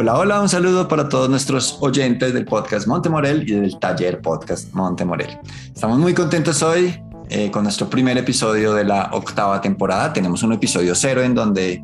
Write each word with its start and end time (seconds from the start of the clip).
Hola, 0.00 0.16
hola, 0.16 0.40
un 0.40 0.48
saludo 0.48 0.86
para 0.86 1.08
todos 1.08 1.28
nuestros 1.28 1.76
oyentes 1.80 2.32
del 2.32 2.44
podcast 2.44 2.86
Montemorel 2.86 3.42
y 3.50 3.54
del 3.54 3.80
taller 3.80 4.20
podcast 4.20 4.72
Montemorel. 4.72 5.40
Estamos 5.74 5.98
muy 5.98 6.14
contentos 6.14 6.62
hoy 6.62 7.02
eh, 7.28 7.50
con 7.50 7.64
nuestro 7.64 7.90
primer 7.90 8.16
episodio 8.16 8.74
de 8.74 8.84
la 8.84 9.10
octava 9.12 9.60
temporada. 9.60 10.12
Tenemos 10.12 10.44
un 10.44 10.52
episodio 10.52 10.94
cero 10.94 11.24
en 11.24 11.34
donde 11.34 11.82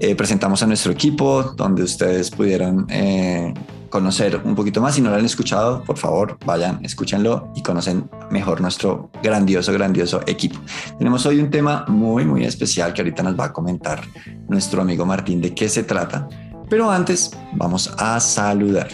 eh, 0.00 0.14
presentamos 0.14 0.62
a 0.62 0.66
nuestro 0.66 0.92
equipo, 0.92 1.54
donde 1.56 1.82
ustedes 1.82 2.30
pudieron 2.30 2.84
eh, 2.90 3.54
conocer 3.88 4.38
un 4.44 4.54
poquito 4.54 4.82
más. 4.82 4.94
Si 4.94 5.00
no 5.00 5.08
lo 5.08 5.16
han 5.16 5.24
escuchado, 5.24 5.82
por 5.82 5.96
favor, 5.96 6.36
vayan, 6.44 6.84
escúchenlo 6.84 7.50
y 7.54 7.62
conocen 7.62 8.10
mejor 8.30 8.60
nuestro 8.60 9.08
grandioso, 9.22 9.72
grandioso 9.72 10.20
equipo. 10.26 10.60
Tenemos 10.98 11.24
hoy 11.24 11.40
un 11.40 11.48
tema 11.48 11.86
muy, 11.88 12.26
muy 12.26 12.44
especial 12.44 12.92
que 12.92 13.00
ahorita 13.00 13.22
nos 13.22 13.40
va 13.40 13.46
a 13.46 13.52
comentar 13.54 14.02
nuestro 14.46 14.82
amigo 14.82 15.06
Martín 15.06 15.40
de 15.40 15.54
qué 15.54 15.70
se 15.70 15.84
trata. 15.84 16.28
Pero 16.68 16.90
antes 16.90 17.30
vamos 17.54 17.94
a 17.98 18.18
saludar. 18.20 18.88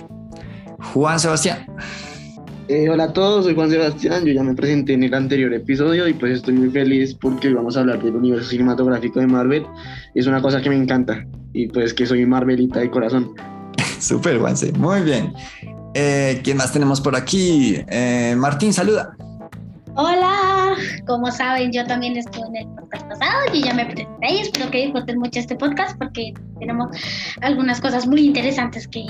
Juan 0.93 1.19
Sebastián. 1.19 1.67
Eh, 2.69 2.89
hola 2.89 3.05
a 3.05 3.13
todos, 3.13 3.45
soy 3.45 3.55
Juan 3.55 3.71
Sebastián, 3.71 4.25
yo 4.25 4.33
ya 4.33 4.43
me 4.43 4.55
presenté 4.55 4.95
en 4.95 5.03
el 5.03 5.13
anterior 5.13 5.53
episodio 5.53 6.07
y 6.09 6.15
pues 6.15 6.37
estoy 6.37 6.55
muy 6.55 6.71
feliz 6.71 7.15
porque 7.15 7.49
hoy 7.49 7.55
vamos 7.55 7.77
a 7.77 7.81
hablar 7.81 8.03
del 8.03 8.17
universo 8.17 8.49
cinematográfico 8.49 9.21
de 9.21 9.27
Marvel. 9.27 9.67
Es 10.15 10.27
una 10.27 10.41
cosa 10.41 10.63
que 10.63 10.71
me 10.71 10.77
encanta 10.77 11.27
y 11.53 11.67
pues 11.67 11.93
que 11.93 12.07
soy 12.07 12.25
Marvelita 12.25 12.81
de 12.81 12.91
corazón. 12.91 13.33
Súper, 14.01 14.39
Juanse, 14.39 14.73
muy 14.73 15.03
bien. 15.03 15.35
Eh, 15.95 16.41
¿Quién 16.43 16.57
más 16.57 16.73
tenemos 16.73 17.01
por 17.01 17.17
aquí? 17.17 17.77
Eh, 17.89 18.35
Martín, 18.39 18.73
saluda. 18.73 19.17
Hola, 19.95 20.62
como 21.07 21.31
saben, 21.31 21.73
yo 21.73 21.85
también 21.87 22.17
estuve 22.17 22.47
en 22.49 22.57
el 22.57 22.67
podcast 22.75 23.09
pasado 23.09 23.41
y 23.53 23.63
ya 23.63 23.75
me 23.75 23.87
presenté 23.87 24.33
y 24.33 24.39
espero 24.39 24.71
que 24.71 24.79
disfruten 24.79 25.19
mucho 25.19 25.41
este 25.41 25.57
podcast 25.57 25.97
porque 25.99 26.33
tenemos 26.59 26.97
algunas 27.41 27.81
cosas 27.81 28.07
muy 28.07 28.27
interesantes 28.27 28.87
que 28.89 29.05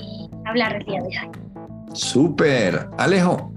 hablar 0.47 0.77
el 0.77 0.85
día 0.85 1.01
de 1.01 1.09
hoy. 1.09 1.31
Súper, 1.95 2.89
Alejo. 2.97 3.53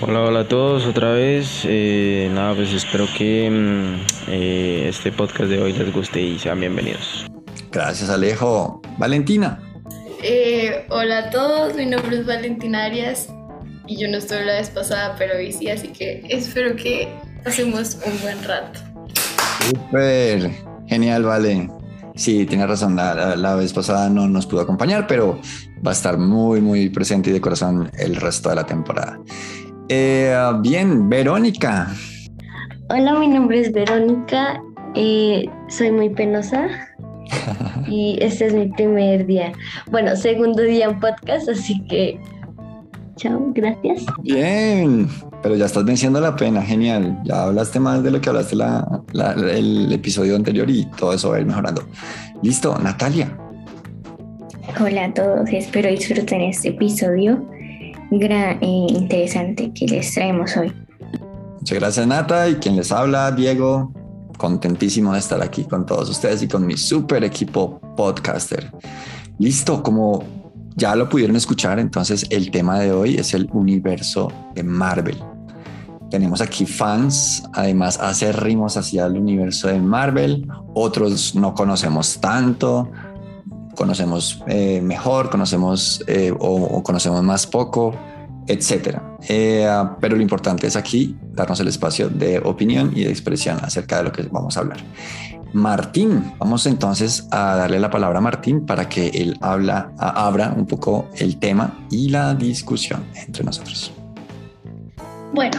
Hola, 0.00 0.22
hola 0.22 0.40
a 0.40 0.48
todos 0.48 0.86
otra 0.86 1.12
vez. 1.12 1.62
Eh, 1.64 2.30
nada, 2.32 2.54
pues 2.54 2.72
espero 2.72 3.06
que 3.16 3.50
mm, 3.50 4.30
eh, 4.30 4.86
este 4.88 5.12
podcast 5.12 5.50
de 5.50 5.60
hoy 5.60 5.72
les 5.74 5.92
guste 5.92 6.20
y 6.20 6.38
sean 6.38 6.60
bienvenidos. 6.60 7.26
Gracias, 7.70 8.08
Alejo. 8.08 8.80
Valentina. 8.96 9.60
Eh, 10.22 10.86
hola 10.88 11.18
a 11.18 11.30
todos, 11.30 11.74
mi 11.74 11.84
nombre 11.84 12.16
es 12.16 12.24
Valentina 12.24 12.84
Arias 12.84 13.28
y 13.86 13.96
yo 13.96 14.08
no 14.08 14.16
estuve 14.16 14.44
la 14.46 14.54
vez 14.54 14.70
pasada, 14.70 15.14
pero 15.18 15.36
hoy 15.36 15.52
sí, 15.52 15.68
así 15.68 15.88
que 15.88 16.22
espero 16.30 16.76
que 16.76 17.08
pasemos 17.44 17.98
un 18.06 18.20
buen 18.22 18.42
rato. 18.44 18.80
Súper, 19.68 20.50
genial, 20.86 21.24
vale. 21.24 21.68
Sí, 22.14 22.46
tiene 22.46 22.66
razón, 22.66 22.96
la, 22.96 23.36
la, 23.36 23.54
vez 23.56 23.72
pasada 23.72 24.08
no 24.08 24.28
nos 24.28 24.46
pudo 24.46 24.60
acompañar, 24.60 25.06
pero 25.06 25.40
va 25.84 25.90
a 25.90 25.94
estar 25.94 26.16
muy, 26.16 26.60
muy 26.60 26.88
presente 26.88 27.30
y 27.30 27.32
de 27.32 27.40
corazón 27.40 27.90
el 27.98 28.16
resto 28.16 28.48
de 28.50 28.54
la 28.54 28.66
temporada. 28.66 29.18
Eh, 29.88 30.36
bien, 30.60 31.08
Verónica. 31.08 31.88
Hola, 32.88 33.18
mi 33.18 33.28
nombre 33.28 33.60
es 33.60 33.72
Verónica, 33.72 34.62
eh, 34.94 35.46
soy 35.68 35.90
muy 35.90 36.10
penosa 36.10 36.68
y 37.88 38.18
este 38.20 38.46
es 38.46 38.54
mi 38.54 38.68
primer 38.68 39.26
día, 39.26 39.52
bueno, 39.90 40.14
segundo 40.14 40.62
día 40.62 40.86
en 40.86 41.00
podcast, 41.00 41.48
así 41.48 41.84
que 41.86 42.20
Chao, 43.16 43.52
gracias. 43.54 44.04
Bien, 44.22 45.08
pero 45.44 45.56
ya 45.56 45.66
estás 45.66 45.84
venciendo 45.84 46.22
la 46.22 46.34
pena, 46.34 46.62
genial. 46.62 47.20
Ya 47.22 47.42
hablaste 47.42 47.78
más 47.78 48.02
de 48.02 48.10
lo 48.10 48.18
que 48.18 48.30
hablaste 48.30 48.56
la, 48.56 49.02
el 49.52 49.92
episodio 49.92 50.36
anterior 50.36 50.70
y 50.70 50.86
todo 50.86 51.12
eso 51.12 51.28
va 51.28 51.36
a 51.36 51.40
ir 51.40 51.44
mejorando. 51.44 51.86
Listo, 52.42 52.78
Natalia. 52.78 53.36
Hola 54.80 55.04
a 55.04 55.12
todos, 55.12 55.46
espero 55.52 55.90
disfruten 55.90 56.40
este 56.40 56.70
episodio 56.70 57.46
gran, 58.10 58.56
eh, 58.62 58.86
interesante 58.88 59.70
que 59.74 59.86
les 59.86 60.14
traemos 60.14 60.56
hoy. 60.56 60.72
Muchas 61.60 61.78
gracias, 61.78 62.06
Nata. 62.06 62.48
Y 62.48 62.54
quien 62.54 62.76
les 62.76 62.90
habla, 62.90 63.30
Diego. 63.30 63.92
Contentísimo 64.38 65.12
de 65.12 65.18
estar 65.18 65.42
aquí 65.42 65.64
con 65.64 65.84
todos 65.84 66.08
ustedes 66.08 66.42
y 66.42 66.48
con 66.48 66.64
mi 66.64 66.78
super 66.78 67.22
equipo 67.22 67.82
podcaster. 67.98 68.72
Listo, 69.38 69.82
como 69.82 70.24
ya 70.74 70.96
lo 70.96 71.06
pudieron 71.06 71.36
escuchar, 71.36 71.78
entonces 71.78 72.26
el 72.30 72.50
tema 72.50 72.80
de 72.80 72.92
hoy 72.92 73.16
es 73.16 73.34
el 73.34 73.50
universo 73.52 74.32
de 74.54 74.62
Marvel. 74.62 75.33
Tenemos 76.14 76.40
aquí 76.40 76.64
fans, 76.64 77.42
además 77.54 77.98
acérrimos 77.98 78.76
hacia 78.76 79.06
el 79.06 79.16
universo 79.18 79.66
de 79.66 79.80
Marvel, 79.80 80.46
otros 80.72 81.34
no 81.34 81.54
conocemos 81.54 82.20
tanto, 82.20 82.88
conocemos 83.74 84.40
eh, 84.46 84.80
mejor, 84.80 85.28
conocemos 85.28 86.04
eh, 86.06 86.32
o, 86.38 86.80
conocemos 86.84 87.20
más 87.24 87.48
poco, 87.48 87.96
etcétera. 88.46 89.16
Eh, 89.28 89.68
pero 90.00 90.14
lo 90.14 90.22
importante 90.22 90.68
es 90.68 90.76
aquí 90.76 91.16
darnos 91.32 91.58
el 91.58 91.66
espacio 91.66 92.08
de 92.08 92.38
opinión 92.38 92.92
y 92.94 93.02
de 93.02 93.10
expresión 93.10 93.58
acerca 93.62 93.96
de 93.96 94.04
lo 94.04 94.12
que 94.12 94.22
vamos 94.30 94.56
a 94.56 94.60
hablar. 94.60 94.78
Martín. 95.52 96.32
Vamos 96.38 96.64
entonces 96.66 97.26
a 97.32 97.56
darle 97.56 97.80
la 97.80 97.90
palabra 97.90 98.18
a 98.18 98.22
Martín 98.22 98.66
para 98.66 98.88
que 98.88 99.08
él 99.08 99.36
habla, 99.40 99.90
abra 99.98 100.54
un 100.56 100.66
poco 100.66 101.08
el 101.16 101.40
tema 101.40 101.76
y 101.90 102.10
la 102.10 102.36
discusión 102.36 103.02
entre 103.16 103.42
nosotros. 103.42 103.92
Bueno, 105.32 105.58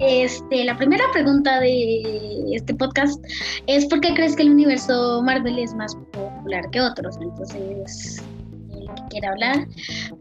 este, 0.00 0.64
la 0.64 0.76
primera 0.76 1.04
pregunta 1.12 1.60
de 1.60 2.54
este 2.54 2.74
podcast 2.74 3.22
es 3.66 3.86
¿por 3.86 4.00
qué 4.00 4.14
crees 4.14 4.34
que 4.34 4.42
el 4.42 4.50
universo 4.50 5.22
Marvel 5.22 5.58
es 5.58 5.74
más 5.74 5.94
popular 6.12 6.68
que 6.70 6.80
otros? 6.80 7.16
Entonces, 7.20 8.22
el 8.70 8.86
que 8.86 9.02
quiera 9.10 9.30
hablar, 9.30 9.68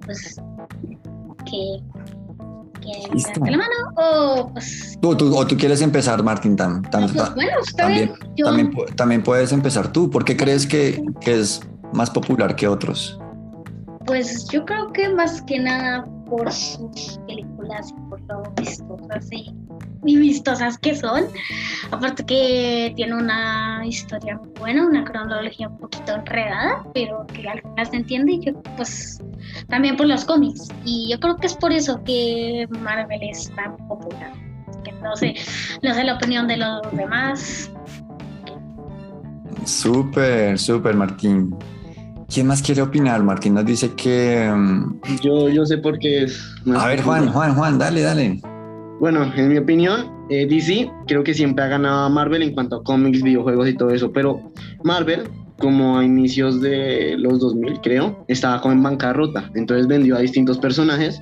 pues 0.06 0.40
que 1.46 1.82
la 3.50 3.58
mano 3.58 3.74
o 3.96 4.50
pues... 4.54 4.98
¿Tú, 5.02 5.36
o 5.36 5.48
tú 5.48 5.58
quieres 5.58 5.82
empezar, 5.82 6.24
Martín, 6.24 6.56
tam, 6.56 6.82
pues, 6.82 7.14
también, 7.76 8.14
también, 8.96 9.24
puedes 9.24 9.52
empezar 9.52 9.92
tú. 9.92 10.10
¿Por 10.10 10.26
qué 10.26 10.36
crees 10.36 10.66
que, 10.66 11.04
que 11.22 11.40
es 11.40 11.62
más 11.94 12.10
popular 12.10 12.56
que 12.56 12.68
otros? 12.68 13.20
Pues 14.06 14.48
yo 14.50 14.66
creo 14.66 14.92
que 14.92 15.10
más 15.10 15.42
que 15.44 15.60
nada 15.60 16.06
por 16.30 16.52
sus 16.52 17.20
películas 17.28 17.92
y 17.92 18.10
por 18.10 18.22
lo 18.22 18.44
vistosas 18.56 19.30
y, 20.06 20.18
vistosas 20.18 20.78
que 20.78 20.96
son. 20.96 21.26
Aparte 21.92 22.26
que 22.26 22.94
tiene 22.96 23.16
una 23.16 23.82
historia 23.86 24.40
buena, 24.60 24.86
una 24.86 25.04
cronología 25.04 25.70
un 25.70 25.78
poquito 25.78 26.16
enredada, 26.16 26.84
pero 26.94 27.26
que 27.28 27.48
al 27.48 27.62
final 27.62 27.88
se 27.90 27.96
entiende 27.96 28.32
y 28.34 28.40
que 28.40 28.54
pues 28.76 29.22
también 29.68 29.98
por 29.98 30.08
los 30.08 30.26
cómics. 30.26 30.68
Y 30.86 31.10
yo 31.10 31.20
creo 31.20 31.38
que 31.38 31.48
es 31.48 31.56
por 31.56 31.72
eso 31.72 32.04
que 32.04 32.68
Marvel 32.70 33.22
es 33.24 33.52
tan 33.56 33.78
popular. 33.88 34.34
Que 34.84 34.92
no 34.94 35.16
sé, 35.16 35.36
no 35.84 35.94
sé 35.94 36.04
la 36.04 36.16
opinión 36.16 36.48
de 36.48 36.58
los 36.58 36.82
demás. 36.94 37.72
Súper, 39.66 40.58
súper, 40.58 40.96
Martín. 40.96 41.56
¿Quién 42.32 42.46
más 42.46 42.62
quiere 42.62 42.82
opinar? 42.84 43.24
Martín 43.24 43.56
nos 43.56 43.66
dice 43.66 43.94
que... 43.96 44.50
Mm, 44.56 45.00
yo, 45.22 45.50
yo 45.50 45.66
sé 45.66 45.80
por 45.80 45.98
qué 45.98 46.24
es... 46.24 46.40
A 46.76 46.88
ver, 46.88 47.02
Juan, 47.02 47.32
Juan, 47.32 47.56
Juan, 47.56 47.80
dale, 47.80 48.02
dale. 48.02 48.40
Bueno, 49.00 49.32
en 49.34 49.48
mi 49.48 49.58
opinión, 49.58 50.12
eh, 50.30 50.46
DC 50.46 50.92
creo 51.08 51.24
que 51.24 51.34
siempre 51.34 51.64
ha 51.64 51.68
ganado 51.68 52.04
a 52.04 52.10
Marvel 52.10 52.42
en 52.42 52.54
cuanto 52.54 52.78
a 52.78 52.84
cómics, 52.84 53.24
videojuegos 53.24 53.70
y 53.70 53.74
todo 53.74 53.92
eso, 53.92 54.12
pero 54.12 54.52
Marvel, 54.84 55.24
como 55.58 55.98
a 55.98 56.04
inicios 56.04 56.60
de 56.60 57.16
los 57.18 57.40
2000, 57.40 57.80
creo, 57.82 58.26
estaba 58.28 58.60
como 58.60 58.74
en 58.74 58.84
bancarrota, 58.84 59.50
entonces 59.56 59.88
vendió 59.88 60.18
a 60.18 60.20
distintos 60.20 60.58
personajes 60.58 61.22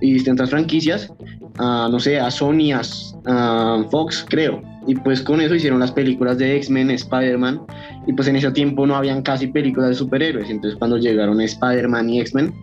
y 0.00 0.12
distintas 0.12 0.50
franquicias, 0.50 1.12
a, 1.58 1.88
no 1.90 1.98
sé, 1.98 2.20
a 2.20 2.30
Sony, 2.30 2.72
a 2.72 3.84
Fox, 3.90 4.24
creo, 4.28 4.62
y 4.86 4.94
pues 4.94 5.20
con 5.20 5.40
eso 5.40 5.56
hicieron 5.56 5.80
las 5.80 5.90
películas 5.90 6.38
de 6.38 6.56
X-Men, 6.58 6.92
Spider-Man, 6.92 7.60
y 8.06 8.12
pues 8.12 8.28
en 8.28 8.36
ese 8.36 8.52
tiempo 8.52 8.86
no 8.86 8.94
habían 8.94 9.22
casi 9.22 9.48
películas 9.48 9.90
de 9.90 9.94
superhéroes, 9.96 10.48
entonces 10.48 10.78
cuando 10.78 10.96
llegaron 10.96 11.40
Spider-Man 11.40 12.08
y 12.08 12.20
X-Men, 12.20 12.54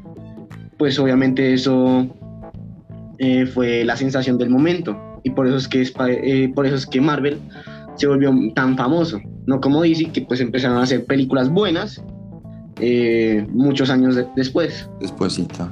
pues 0.77 0.97
obviamente 0.99 1.53
eso 1.53 2.07
eh, 3.19 3.45
fue 3.45 3.83
la 3.83 3.95
sensación 3.95 4.37
del 4.37 4.49
momento, 4.49 5.19
y 5.23 5.31
por 5.31 5.47
eso 5.47 5.57
es 5.57 5.67
que, 5.67 5.81
eh, 5.81 6.51
por 6.53 6.65
eso 6.65 6.75
es 6.75 6.85
que 6.85 7.01
Marvel 7.01 7.39
se 7.95 8.07
volvió 8.07 8.31
tan 8.53 8.77
famoso, 8.77 9.19
no 9.45 9.59
como 9.59 9.81
DC, 9.81 10.11
que 10.11 10.21
pues 10.21 10.39
empezaron 10.39 10.77
a 10.77 10.83
hacer 10.83 11.05
películas 11.05 11.49
buenas 11.49 12.01
eh, 12.79 13.45
muchos 13.49 13.89
años 13.89 14.15
después. 14.35 14.89
Despuésito. 14.99 15.67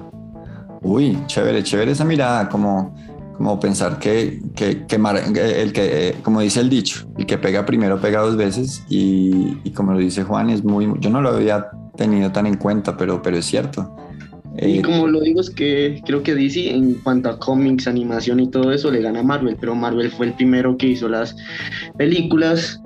Uy, 0.81 1.18
chévere, 1.27 1.63
chévere 1.63 1.92
esa 1.92 2.06
mirada, 2.06 2.50
como 2.50 2.94
como 3.38 3.59
pensar 3.59 4.00
que, 4.00 4.41
que, 4.56 4.86
que, 4.86 4.95
el 4.95 5.74
que, 5.74 6.09
eh, 6.09 6.15
como 6.24 6.41
dice 6.41 6.62
el 6.62 6.69
dicho, 6.69 7.06
el 7.18 7.25
que 7.25 7.38
pega 7.38 7.65
primero 7.65 8.00
pega 8.00 8.21
dos 8.21 8.38
veces 8.38 8.83
y, 8.89 9.59
y, 9.63 9.71
como 9.71 9.94
lo 9.94 10.00
dice 10.00 10.24
Juan, 10.24 10.50
es 10.50 10.63
muy, 10.63 10.89
yo 11.00 11.09
no 11.09 11.21
lo 11.21 11.30
había 11.30 11.68
tenido 11.98 12.31
tan 12.31 12.48
en 12.48 12.56
cuenta, 12.56 12.95
pero, 12.95 13.21
pero 13.21 13.38
es 13.38 13.45
cierto. 13.45 13.95
Y 14.61 14.79
eh, 14.79 14.81
como 14.81 15.07
lo 15.07 15.19
digo 15.21 15.41
es 15.41 15.49
que 15.49 16.01
creo 16.05 16.23
que 16.23 16.33
DC 16.35 16.71
en 16.71 16.95
cuanto 16.95 17.29
a 17.29 17.39
cómics, 17.39 17.87
animación 17.87 18.39
y 18.39 18.47
todo 18.49 18.71
eso 18.71 18.89
le 18.91 19.01
gana 19.01 19.19
a 19.19 19.23
Marvel, 19.23 19.57
pero 19.59 19.75
Marvel 19.75 20.11
fue 20.11 20.27
el 20.27 20.33
primero 20.33 20.77
que 20.77 20.87
hizo 20.87 21.09
las 21.09 21.35
películas 21.97 22.81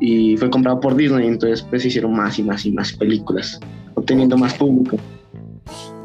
y 0.00 0.36
fue 0.36 0.50
comprado 0.50 0.80
por 0.80 0.96
Disney, 0.96 1.28
entonces 1.28 1.62
pues 1.62 1.84
hicieron 1.84 2.14
más 2.14 2.38
y 2.38 2.42
más 2.42 2.64
y 2.66 2.72
más 2.72 2.92
películas. 2.92 3.60
teniendo 4.06 4.36
más 4.36 4.54
público. 4.54 4.96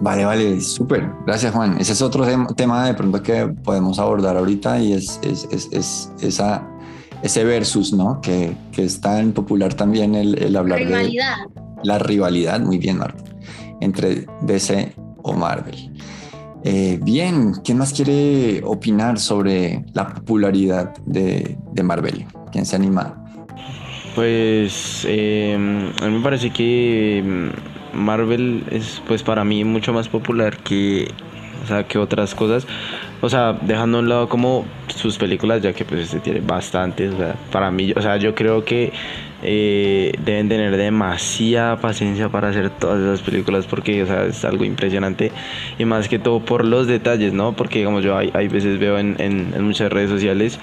Vale, 0.01 0.25
vale, 0.25 0.61
súper. 0.61 1.09
Gracias, 1.25 1.53
Juan. 1.53 1.77
Ese 1.79 1.93
es 1.93 2.01
otro 2.01 2.25
tema 2.55 2.85
de 2.85 2.93
pronto 2.93 3.23
que 3.23 3.47
podemos 3.63 3.97
abordar 3.97 4.37
ahorita 4.37 4.79
y 4.79 4.93
es, 4.93 5.19
es, 5.23 5.47
es, 5.51 5.69
es 5.71 6.11
esa, 6.21 6.67
ese 7.23 7.43
versus, 7.43 7.93
¿no? 7.93 8.21
Que, 8.21 8.55
que, 8.71 8.83
es 8.83 9.01
tan 9.01 9.31
popular 9.31 9.73
también 9.73 10.13
el, 10.13 10.37
el 10.37 10.55
hablar 10.55 10.79
Rivalidad. 10.79 11.37
de 11.53 11.61
la 11.83 11.97
rivalidad, 11.97 12.59
muy 12.59 12.77
bien, 12.77 12.97
Marta, 12.99 13.23
entre 13.81 14.25
DC 14.41 14.93
o 15.23 15.33
Marvel. 15.33 15.91
Eh, 16.63 16.99
bien, 17.01 17.53
¿quién 17.63 17.77
más 17.77 17.93
quiere 17.93 18.61
opinar 18.63 19.19
sobre 19.19 19.85
la 19.93 20.13
popularidad 20.13 20.93
de, 21.05 21.57
de 21.71 21.83
Marvel? 21.83 22.25
¿Quién 22.51 22.65
se 22.65 22.75
anima? 22.75 23.23
Pues 24.15 25.05
eh, 25.07 25.53
a 25.53 26.05
mí 26.07 26.17
me 26.17 26.23
parece 26.23 26.49
que 26.49 27.23
mm, 27.23 27.97
Marvel 27.97 28.65
es 28.71 29.01
pues 29.07 29.21
para 29.21 29.43
mí 29.43 29.63
mucho 29.63 29.93
más 29.93 30.09
popular 30.09 30.57
que, 30.57 31.07
o 31.63 31.67
sea, 31.67 31.87
que 31.87 31.99
otras 31.99 32.33
cosas. 32.33 32.65
O 33.21 33.29
sea, 33.29 33.53
dejando 33.53 33.97
a 33.97 34.01
un 34.01 34.09
lado 34.09 34.29
como 34.29 34.65
sus 34.87 35.17
películas, 35.17 35.61
ya 35.61 35.73
que 35.73 35.85
pues 35.85 36.01
este 36.01 36.19
tiene 36.19 36.39
bastantes. 36.41 37.13
O 37.13 37.17
sea, 37.17 37.35
para 37.51 37.71
mí, 37.71 37.93
o 37.95 38.01
sea, 38.01 38.17
yo 38.17 38.35
creo 38.35 38.63
que 38.63 38.93
eh, 39.43 40.13
deben 40.23 40.49
tener 40.49 40.77
demasiada 40.77 41.77
paciencia 41.77 42.29
para 42.29 42.49
hacer 42.49 42.69
todas 42.69 43.01
esas 43.01 43.21
películas 43.21 43.65
porque, 43.65 44.03
o 44.03 44.05
sea, 44.05 44.25
es 44.25 44.45
algo 44.45 44.65
impresionante. 44.65 45.31
Y 45.79 45.85
más 45.85 46.07
que 46.07 46.19
todo 46.19 46.39
por 46.41 46.65
los 46.65 46.87
detalles, 46.87 47.33
¿no? 47.33 47.53
Porque, 47.53 47.79
digamos, 47.79 48.03
yo 48.03 48.15
hay, 48.15 48.31
hay 48.33 48.47
veces 48.47 48.79
veo 48.79 48.99
en, 48.99 49.15
en 49.19 49.63
muchas 49.63 49.91
redes 49.91 50.09
sociales 50.09 50.59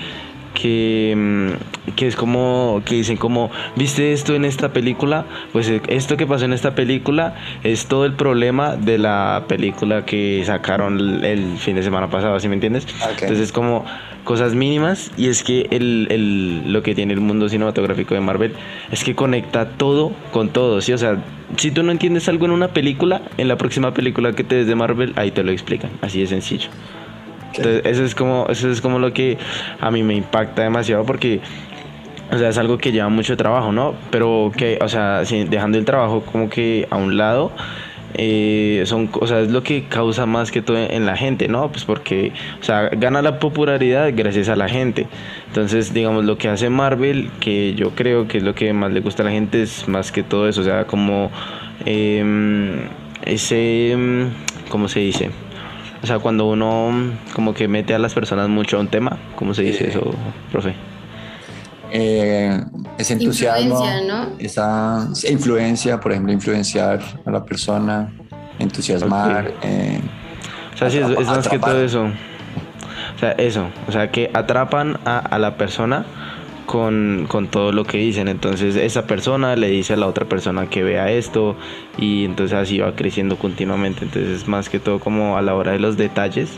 que, 0.55 1.15
mm, 1.17 1.93
que 1.95 2.07
es 2.07 2.17
como 2.17 2.81
que 2.85 2.95
dicen 2.95 3.17
como 3.17 3.51
viste 3.77 4.13
esto 4.13 4.35
en 4.35 4.45
esta 4.45 4.73
película 4.73 5.27
pues 5.53 5.69
eh, 5.69 5.83
esto 5.89 6.17
que 6.17 6.27
pasó 6.27 6.47
en 6.47 6.53
esta 6.53 6.75
película 6.75 7.35
es 7.63 7.87
todo 7.87 8.07
el 8.07 8.15
problema 8.15 8.77
de 8.77 8.99
la 8.99 9.45
película 9.49 10.07
que 10.07 10.43
sacaron 10.47 10.99
el, 10.99 11.25
el 11.25 11.59
fin 11.59 11.77
de 11.77 11.83
semana 11.83 12.09
pasado 12.09 12.39
¿sí 12.41 12.49
me 12.49 12.55
entiendes? 12.55 12.85
Okay. 12.85 13.23
entonces 13.23 13.41
es 13.41 13.53
como 13.53 13.85
cosas 14.25 14.55
mínimas 14.55 15.11
y 15.17 15.29
es 15.29 15.43
que 15.43 15.69
el, 15.71 16.09
el, 16.11 16.73
lo 16.73 16.83
que 16.83 16.95
tiene 16.95 17.13
el 17.13 17.21
mundo 17.21 17.49
cinematográfico 17.49 18.15
de 18.15 18.21
Marvel 18.21 18.55
es 18.91 19.05
que 19.05 19.15
conecta 19.15 19.69
todo 19.77 20.13
con 20.33 20.49
todo 20.49 20.81
¿sí? 20.81 20.93
o 20.93 20.99
sea 20.99 21.23
si 21.57 21.71
tú 21.71 21.83
no 21.83 21.93
entiendes 21.93 22.29
algo 22.29 22.47
en 22.47 22.53
una 22.53 22.69
película 22.69 23.21
en 23.37 23.49
la 23.49 23.57
próxima 23.57 23.93
película 23.93 24.33
que 24.33 24.45
te 24.45 24.57
des 24.57 24.67
de 24.67 24.75
Marvel 24.75 25.13
ahí 25.17 25.31
te 25.31 25.43
lo 25.43 25.53
explican 25.53 25.91
así 26.01 26.21
de 26.21 26.27
sencillo 26.27 26.71
entonces, 27.57 27.83
eso 27.85 28.05
es 28.05 28.15
como 28.15 28.47
eso 28.49 28.71
es 28.71 28.81
como 28.81 28.99
lo 28.99 29.13
que 29.13 29.39
a 29.81 29.91
mí 29.91 30.03
me 30.03 30.15
impacta 30.15 30.63
demasiado 30.63 31.05
porque 31.05 31.41
o 32.33 32.39
sea, 32.39 32.49
es 32.49 32.59
algo 32.59 32.79
que 32.79 32.91
lleva 32.91 33.09
mucho 33.09 33.37
trabajo, 33.37 33.73
¿no? 33.73 33.95
Pero 34.11 34.51
que, 34.57 34.79
o 34.81 34.89
sea, 34.89 35.23
dejando 35.23 35.79
el 35.79 35.85
trabajo 35.85 36.23
como 36.23 36.49
que 36.49 36.87
a 36.91 36.97
un 36.97 37.17
lado, 37.17 37.53
eh, 38.15 38.83
son, 38.87 39.11
o 39.13 39.27
sea, 39.27 39.41
es 39.41 39.51
lo 39.51 39.63
que 39.63 39.85
causa 39.85 40.25
más 40.25 40.51
que 40.51 40.63
todo 40.63 40.79
en 40.79 41.05
la 41.05 41.17
gente, 41.17 41.49
¿no? 41.49 41.71
Pues 41.71 41.85
porque, 41.85 42.33
o 42.61 42.65
sea, 42.65 42.89
gana 42.89 43.23
la 43.23 43.39
popularidad 43.39 44.11
gracias 44.15 44.49
a 44.49 44.57
la 44.57 44.69
gente. 44.69 45.07
Entonces, 45.49 45.93
digamos, 45.93 46.25
lo 46.25 46.39
que 46.39 46.49
hace 46.49 46.71
Marvel, 46.71 47.31
que 47.41 47.75
yo 47.75 47.91
creo 47.91 48.27
que 48.27 48.39
es 48.39 48.45
lo 48.45 48.55
que 48.55 48.73
más 48.73 48.93
le 48.93 49.01
gusta 49.01 49.23
a 49.23 49.27
la 49.27 49.33
gente, 49.33 49.63
es 49.63 49.87
más 49.89 50.11
que 50.11 50.23
todo 50.23 50.49
eso, 50.49 50.63
o 50.63 50.65
sea, 50.65 50.87
como 50.87 51.31
eh, 51.87 52.89
ese, 53.25 53.97
¿cómo 54.71 54.89
se 54.89 55.01
dice? 55.01 55.31
O 56.05 56.07
sea, 56.07 56.19
cuando 56.19 56.45
uno 56.51 56.93
como 57.33 57.55
que 57.55 57.67
mete 57.67 57.95
a 57.95 57.99
las 57.99 58.13
personas 58.13 58.51
mucho 58.51 58.77
a 58.77 58.81
un 58.81 58.89
tema, 58.89 59.17
¿cómo 59.37 59.55
se 59.55 59.63
dice 59.63 59.89
eso, 59.89 60.15
profe? 60.53 60.75
Eh, 61.91 62.61
ese 62.99 63.15
entusiasmo, 63.15 63.71
Influencia, 63.71 64.07
¿no? 64.07 64.33
esa 64.39 65.09
influencia, 65.31 66.01
por 66.01 66.13
ejemplo, 66.13 66.31
influenciar 66.31 67.01
a 67.25 67.31
la 67.31 67.43
persona, 67.43 68.13
entusiasmar. 68.59 69.51
Eh, 69.63 69.99
O 70.75 70.77
sea, 70.77 70.91
sí, 70.91 70.99
es, 70.99 71.09
es 71.09 71.27
más 71.27 71.49
que 71.49 71.59
todo 71.59 71.83
eso. 71.83 72.03
O 72.05 73.19
sea, 73.19 73.31
eso. 73.39 73.65
O 73.89 73.93
sea, 73.93 74.11
que 74.11 74.31
atrapan 74.35 74.99
a, 75.07 75.21
a 75.21 75.39
la 75.39 75.57
persona 75.57 76.05
con, 76.67 77.27
con 77.29 77.49
todo 77.49 77.73
lo 77.73 77.85
que 77.85 77.99
dicen. 77.99 78.29
Entonces, 78.29 78.77
esa 78.77 79.07
persona 79.07 79.57
le 79.57 79.69
dice 79.69 79.95
a 79.95 79.97
la 79.97 80.07
otra 80.07 80.27
persona 80.27 80.69
que 80.69 80.83
vea 80.83 81.11
esto 81.11 81.57
y 81.99 82.25
entonces 82.25 82.57
así 82.57 82.79
va 82.79 82.95
creciendo 82.95 83.37
continuamente. 83.37 84.05
Entonces, 84.05 84.43
es 84.43 84.49
más 84.49 84.69
que 84.69 84.79
todo 84.79 84.99
como 84.99 85.37
a 85.37 85.43
la 85.43 85.55
hora 85.55 85.73
de 85.73 85.79
los 85.79 85.97
detalles 85.97 86.51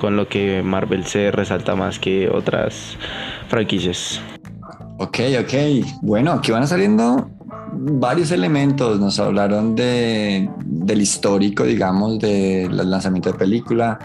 con 0.00 0.16
lo 0.16 0.28
que 0.28 0.62
Marvel 0.62 1.04
se 1.04 1.30
resalta 1.30 1.76
más 1.76 1.98
que 1.98 2.28
otras 2.28 2.96
franquicias. 3.48 4.20
Ok, 4.98 5.18
ok. 5.40 5.54
Bueno, 6.02 6.32
aquí 6.32 6.52
van 6.52 6.66
saliendo 6.66 7.30
varios 7.72 8.30
elementos. 8.30 8.98
Nos 8.98 9.18
hablaron 9.18 9.74
de, 9.74 10.48
del 10.64 11.00
histórico, 11.02 11.64
digamos, 11.64 12.18
del 12.18 12.76
lanzamiento 12.76 13.32
de 13.32 13.38
película. 13.38 13.98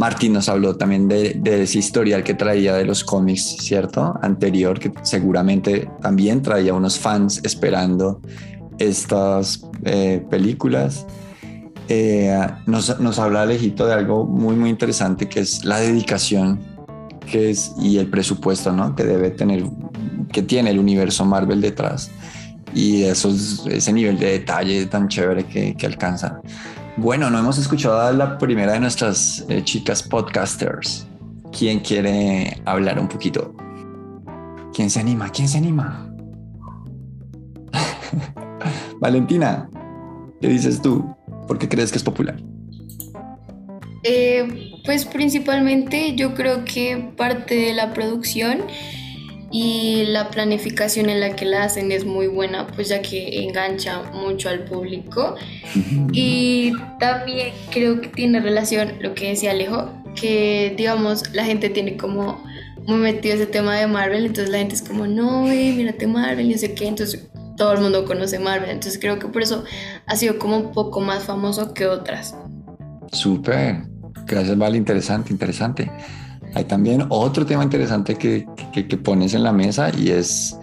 Martín 0.00 0.32
nos 0.32 0.48
habló 0.48 0.76
también 0.76 1.08
de, 1.08 1.34
de, 1.34 1.64
ese 1.64 1.78
historial 1.78 2.24
que 2.24 2.32
traía 2.32 2.72
de 2.72 2.86
los 2.86 3.04
cómics, 3.04 3.58
¿cierto? 3.60 4.18
Anterior, 4.22 4.78
que 4.78 4.90
seguramente 5.02 5.90
también 6.00 6.40
traía 6.40 6.72
unos 6.72 6.98
fans 6.98 7.42
esperando 7.44 8.22
estas 8.78 9.62
eh, 9.84 10.24
películas. 10.30 11.06
Eh, 11.90 12.34
nos, 12.64 12.98
nos 12.98 13.18
habla 13.18 13.42
Alejito 13.42 13.86
de 13.86 13.92
algo 13.92 14.24
muy, 14.24 14.56
muy 14.56 14.70
interesante, 14.70 15.28
que 15.28 15.40
es 15.40 15.66
la 15.66 15.78
dedicación 15.80 16.60
que 17.30 17.50
es, 17.50 17.74
y 17.78 17.98
el 17.98 18.08
presupuesto, 18.08 18.72
¿no? 18.72 18.96
Que 18.96 19.04
debe 19.04 19.28
tener, 19.28 19.64
que 20.32 20.40
tiene 20.40 20.70
el 20.70 20.78
universo 20.78 21.26
Marvel 21.26 21.60
detrás. 21.60 22.10
Y 22.74 23.02
esos, 23.02 23.66
ese 23.66 23.92
nivel 23.92 24.18
de 24.18 24.30
detalle 24.38 24.86
tan 24.86 25.08
chévere 25.08 25.44
que 25.44 25.86
alcanza. 25.86 26.40
Bueno, 27.00 27.30
no 27.30 27.38
hemos 27.38 27.56
escuchado 27.56 27.98
a 27.98 28.12
la 28.12 28.36
primera 28.36 28.74
de 28.74 28.80
nuestras 28.80 29.46
eh, 29.48 29.64
chicas 29.64 30.02
podcasters. 30.02 31.06
¿Quién 31.50 31.80
quiere 31.80 32.60
hablar 32.66 33.00
un 33.00 33.08
poquito? 33.08 33.54
¿Quién 34.74 34.90
se 34.90 35.00
anima? 35.00 35.30
¿Quién 35.30 35.48
se 35.48 35.56
anima? 35.56 36.14
Valentina, 39.00 39.70
¿qué 40.42 40.48
dices 40.48 40.82
tú? 40.82 41.16
¿Por 41.48 41.58
qué 41.58 41.70
crees 41.70 41.90
que 41.90 41.96
es 41.96 42.04
popular? 42.04 42.36
Eh, 44.04 44.70
pues 44.84 45.06
principalmente 45.06 46.14
yo 46.16 46.34
creo 46.34 46.66
que 46.66 47.14
parte 47.16 47.54
de 47.54 47.72
la 47.72 47.94
producción 47.94 48.58
y 49.52 50.04
la 50.06 50.30
planificación 50.30 51.10
en 51.10 51.20
la 51.20 51.34
que 51.34 51.44
la 51.44 51.64
hacen 51.64 51.90
es 51.90 52.04
muy 52.04 52.28
buena, 52.28 52.66
pues 52.68 52.88
ya 52.88 53.02
que 53.02 53.42
engancha 53.42 54.02
mucho 54.12 54.48
al 54.48 54.64
público. 54.64 55.34
Y 56.12 56.72
también 57.00 57.52
creo 57.70 58.00
que 58.00 58.08
tiene 58.08 58.40
relación 58.40 58.94
lo 59.00 59.14
que 59.14 59.30
decía 59.30 59.50
Alejo, 59.50 59.90
que 60.14 60.74
digamos 60.76 61.32
la 61.34 61.44
gente 61.44 61.68
tiene 61.68 61.96
como 61.96 62.42
muy 62.86 62.98
metido 62.98 63.34
ese 63.34 63.46
tema 63.46 63.76
de 63.76 63.86
Marvel, 63.86 64.26
entonces 64.26 64.50
la 64.50 64.58
gente 64.58 64.74
es 64.74 64.82
como, 64.82 65.06
no, 65.06 65.50
eh, 65.50 65.72
mírate 65.76 66.06
Marvel, 66.06 66.46
y 66.46 66.52
no 66.52 66.58
sé 66.58 66.74
qué, 66.74 66.88
entonces 66.88 67.28
todo 67.56 67.72
el 67.74 67.80
mundo 67.80 68.04
conoce 68.04 68.38
Marvel, 68.38 68.70
entonces 68.70 68.98
creo 68.98 69.18
que 69.18 69.28
por 69.28 69.42
eso 69.42 69.64
ha 70.06 70.16
sido 70.16 70.38
como 70.38 70.56
un 70.56 70.72
poco 70.72 71.00
más 71.00 71.24
famoso 71.24 71.74
que 71.74 71.86
otras. 71.86 72.34
Súper, 73.12 73.82
gracias 74.26 74.56
Val, 74.56 74.76
interesante, 74.76 75.32
interesante. 75.32 75.90
Hay 76.54 76.64
también 76.64 77.06
otro 77.08 77.46
tema 77.46 77.62
interesante 77.62 78.16
que, 78.16 78.46
que, 78.72 78.84
pones 78.96 79.34
en 79.34 79.42
la 79.42 79.52
mesa 79.52 79.90
y 79.96 80.10
es 80.10 80.58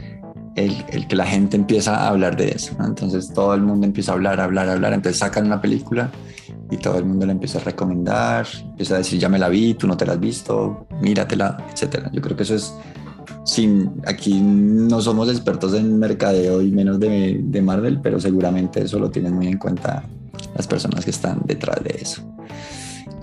el, 0.56 0.76
el, 0.90 1.08
que 1.08 1.16
la 1.16 1.26
gente 1.26 1.56
empieza 1.56 1.96
a 1.96 2.10
hablar 2.10 2.36
de 2.36 2.50
eso. 2.50 2.76
Entonces 2.84 3.32
todo 3.34 3.54
el 3.54 3.62
mundo 3.62 3.86
empieza 3.86 4.12
a 4.12 4.16
hablar, 4.16 4.40
hablar, 4.40 4.70
hablar. 4.70 4.94
Entonces 4.94 5.20
sacan 5.20 5.46
una 5.46 5.62
película 5.62 6.12
y 6.70 6.78
todo 6.78 6.98
el 6.98 7.06
mundo 7.06 7.26
la 7.26 7.32
empieza 7.32 7.60
a 7.60 7.62
recomendar, 7.64 8.46
empieza 8.62 8.96
a 8.96 8.98
decir, 8.98 9.20
ya 9.20 9.30
me 9.30 9.40
la 9.40 9.50
vi, 9.50 9.74
tú 9.76 9.88
no 9.88 9.96
te 9.96 10.06
la 10.06 10.14
has 10.14 10.20
visto, 10.20 10.88
míratela, 11.02 11.66
etcétera. 11.72 12.10
Yo 12.12 12.22
creo 12.22 12.36
que 12.36 12.44
eso 12.44 12.56
es, 12.56 12.74
sin, 13.46 14.02
aquí 14.06 14.40
no 14.42 15.00
somos 15.02 15.30
expertos 15.30 15.74
en 15.74 15.98
mercadeo 15.98 16.62
y 16.62 16.72
menos 16.72 17.00
de, 17.00 17.40
de 17.42 17.62
Marvel, 17.62 18.00
pero 18.02 18.20
seguramente 18.20 18.82
eso 18.82 19.00
lo 19.00 19.10
tienen 19.10 19.34
muy 19.34 19.48
en 19.48 19.58
cuenta 19.58 20.04
las 20.56 20.68
personas 20.68 21.06
que 21.06 21.12
están 21.12 21.42
detrás 21.46 21.82
de 21.84 21.98
eso. 22.02 22.22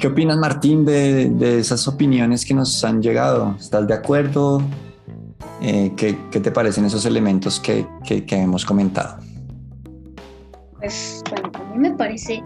¿Qué 0.05 0.09
opinas, 0.09 0.37
Martín, 0.37 0.85
de, 0.85 1.31
de, 1.31 1.59
esas 1.59 1.89
opiniones 1.89 2.45
que 2.45 2.53
nos 2.53 2.85
han 2.85 3.01
llegado? 3.01 3.57
¿Estás 3.59 3.87
de 3.87 3.95
acuerdo? 3.95 4.63
Eh, 5.63 5.95
¿qué, 5.97 6.15
¿qué, 6.31 6.41
te 6.41 6.51
parecen 6.51 6.85
esos 6.85 7.07
elementos 7.07 7.59
que, 7.59 7.87
que, 8.05 8.23
hemos 8.37 8.67
comentado? 8.67 9.17
Pues 10.77 11.23
bueno, 11.31 11.51
a 11.55 11.73
mí 11.73 11.89
me 11.89 11.97
parece 11.97 12.45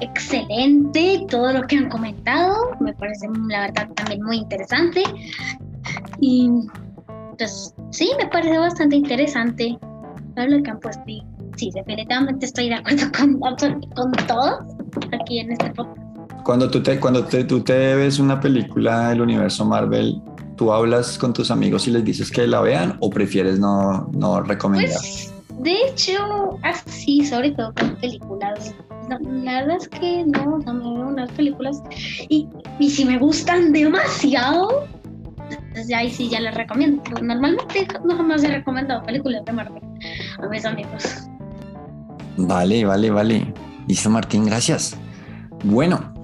excelente 0.00 1.24
todo 1.28 1.52
lo 1.52 1.62
que 1.68 1.76
han 1.76 1.88
comentado. 1.90 2.72
Me 2.80 2.92
parece, 2.92 3.28
la 3.46 3.60
verdad, 3.60 3.88
también 3.94 4.24
muy 4.24 4.38
interesante. 4.38 5.04
Y 6.18 6.50
pues 7.38 7.72
sí, 7.90 8.10
me 8.18 8.26
parece 8.26 8.58
bastante 8.58 8.96
interesante 8.96 9.78
todo 10.34 10.46
lo 10.48 10.60
que 10.60 10.70
han 10.72 10.80
puesto. 10.80 11.04
Sí, 11.56 11.70
definitivamente 11.72 12.46
estoy 12.46 12.68
de 12.68 12.74
acuerdo 12.74 13.06
con, 13.16 13.38
con 13.94 14.12
todos 14.26 14.58
aquí 15.12 15.38
en 15.38 15.52
este 15.52 15.70
podcast 15.70 16.05
cuando 16.46 16.70
tú 16.70 16.80
te, 16.80 17.00
cuando 17.00 17.24
te, 17.24 17.42
tú 17.42 17.60
te 17.60 17.96
ves 17.96 18.20
una 18.20 18.40
película 18.40 19.08
del 19.08 19.20
universo 19.20 19.64
Marvel, 19.64 20.22
¿tú 20.56 20.72
hablas 20.72 21.18
con 21.18 21.32
tus 21.32 21.50
amigos 21.50 21.88
y 21.88 21.90
les 21.90 22.04
dices 22.04 22.30
que 22.30 22.46
la 22.46 22.60
vean 22.60 22.96
o 23.00 23.10
prefieres 23.10 23.58
no, 23.58 24.08
no 24.12 24.40
recomendar? 24.42 24.96
Pues, 24.96 25.34
De 25.58 25.76
hecho, 25.88 26.56
así, 26.62 27.26
sobre 27.26 27.50
todo 27.50 27.74
con 27.74 27.96
películas. 27.96 28.72
La, 29.08 29.18
la 29.18 29.52
verdad 29.62 29.76
es 29.80 29.88
que 29.88 30.24
no, 30.24 30.58
no 30.58 30.74
me 30.74 30.82
veo 30.82 31.08
unas 31.08 31.32
películas. 31.32 31.82
Y, 32.28 32.46
y 32.78 32.90
si 32.90 33.04
me 33.04 33.18
gustan 33.18 33.72
demasiado, 33.72 34.86
entonces 35.50 35.92
ahí 35.92 36.12
sí 36.12 36.28
ya 36.28 36.38
les 36.38 36.54
recomiendo. 36.54 37.02
Pero 37.02 37.24
normalmente 37.24 37.88
no 38.04 38.16
jamás 38.16 38.44
he 38.44 38.48
recomendado 38.48 39.02
películas 39.02 39.44
de 39.44 39.52
Marvel 39.52 39.82
a 40.38 40.46
mis 40.46 40.64
amigos. 40.64 41.02
Vale, 42.36 42.84
vale, 42.84 43.10
vale. 43.10 43.52
Listo, 43.88 44.10
Martín, 44.10 44.46
gracias. 44.46 44.96
Bueno, 45.64 46.15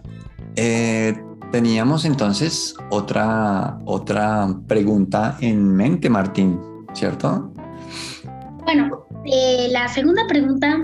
eh, 0.57 1.15
teníamos 1.51 2.05
entonces 2.05 2.75
otra, 2.91 3.79
otra 3.85 4.49
pregunta 4.67 5.37
en 5.41 5.75
mente, 5.75 6.09
Martín, 6.09 6.61
¿cierto? 6.95 7.53
Bueno, 8.65 9.05
eh, 9.25 9.69
la 9.71 9.89
segunda 9.89 10.23
pregunta 10.29 10.77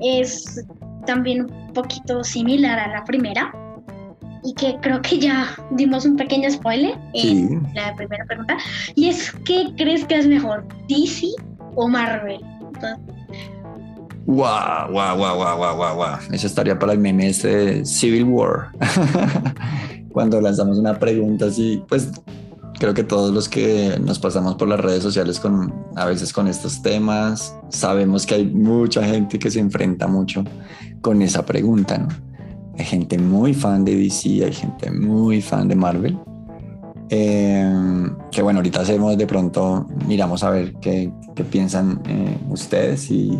es 0.00 0.64
también 1.06 1.46
un 1.50 1.72
poquito 1.72 2.22
similar 2.24 2.78
a 2.78 2.88
la 2.88 3.04
primera 3.04 3.52
y 4.44 4.54
que 4.54 4.76
creo 4.80 5.02
que 5.02 5.18
ya 5.18 5.46
dimos 5.72 6.04
un 6.04 6.16
pequeño 6.16 6.50
spoiler 6.50 6.98
en 7.14 7.48
Sí. 7.48 7.58
la 7.74 7.94
primera 7.96 8.24
pregunta 8.26 8.56
y 8.94 9.08
es 9.08 9.32
¿qué 9.44 9.72
crees 9.76 10.04
que 10.04 10.16
es 10.16 10.26
mejor, 10.26 10.66
DC 10.88 11.28
o 11.74 11.88
Marvel? 11.88 12.40
Entonces, 12.60 12.98
Guau, 14.26 14.90
guau, 14.90 15.16
guau, 15.16 15.36
guau, 15.38 15.76
guau, 15.76 15.94
guau. 15.94 16.18
Eso 16.32 16.48
estaría 16.48 16.76
para 16.76 16.92
el 16.92 16.98
meme 16.98 17.28
este 17.28 17.48
de 17.48 17.84
Civil 17.84 18.24
War. 18.24 18.72
Cuando 20.12 20.40
lanzamos 20.40 20.78
una 20.78 20.98
pregunta 20.98 21.46
así, 21.46 21.80
pues 21.88 22.10
creo 22.80 22.92
que 22.92 23.04
todos 23.04 23.32
los 23.32 23.48
que 23.48 24.00
nos 24.02 24.18
pasamos 24.18 24.56
por 24.56 24.66
las 24.66 24.80
redes 24.80 25.04
sociales 25.04 25.38
con 25.38 25.72
a 25.94 26.06
veces 26.06 26.32
con 26.32 26.48
estos 26.48 26.82
temas, 26.82 27.54
sabemos 27.68 28.26
que 28.26 28.34
hay 28.34 28.46
mucha 28.46 29.04
gente 29.04 29.38
que 29.38 29.48
se 29.48 29.60
enfrenta 29.60 30.08
mucho 30.08 30.42
con 31.02 31.22
esa 31.22 31.46
pregunta, 31.46 31.96
¿no? 31.96 32.08
Hay 32.78 32.84
gente 32.84 33.18
muy 33.18 33.54
fan 33.54 33.84
de 33.84 33.94
DC, 33.94 34.44
hay 34.44 34.52
gente 34.52 34.90
muy 34.90 35.40
fan 35.40 35.68
de 35.68 35.76
Marvel. 35.76 36.18
Eh, 37.10 38.10
que 38.32 38.42
bueno, 38.42 38.58
ahorita 38.58 38.80
hacemos 38.80 39.16
de 39.16 39.26
pronto, 39.28 39.86
miramos 40.08 40.42
a 40.42 40.50
ver 40.50 40.74
qué, 40.80 41.12
qué 41.36 41.44
piensan 41.44 42.02
eh, 42.08 42.36
ustedes 42.50 43.08
y, 43.12 43.38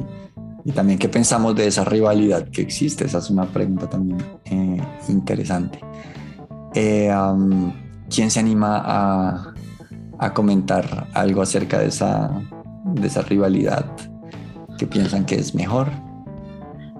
y 0.66 0.73
también 0.73 0.99
qué 0.99 1.08
pensamos 1.08 1.54
de 1.54 1.68
esa 1.68 1.85
rivalidad 1.85 2.49
que 2.49 2.61
existe. 2.61 3.04
Esa 3.04 3.18
es 3.18 3.30
una 3.30 3.44
pregunta 3.46 3.88
también 3.88 4.18
eh, 4.46 4.82
interesante. 5.08 5.78
Eh, 6.75 7.08
um, 7.14 7.73
¿Quién 8.12 8.32
se 8.32 8.40
anima 8.40 8.82
a, 8.85 9.54
a 10.18 10.35
comentar 10.35 11.06
algo 11.14 11.42
acerca 11.42 11.78
de 11.78 11.87
esa, 11.87 12.42
de 12.85 13.06
esa 13.06 13.23
rivalidad? 13.23 13.87
¿Qué 14.76 14.88
piensan 14.88 15.25
que 15.25 15.37
es 15.37 15.54
mejor? 15.54 15.88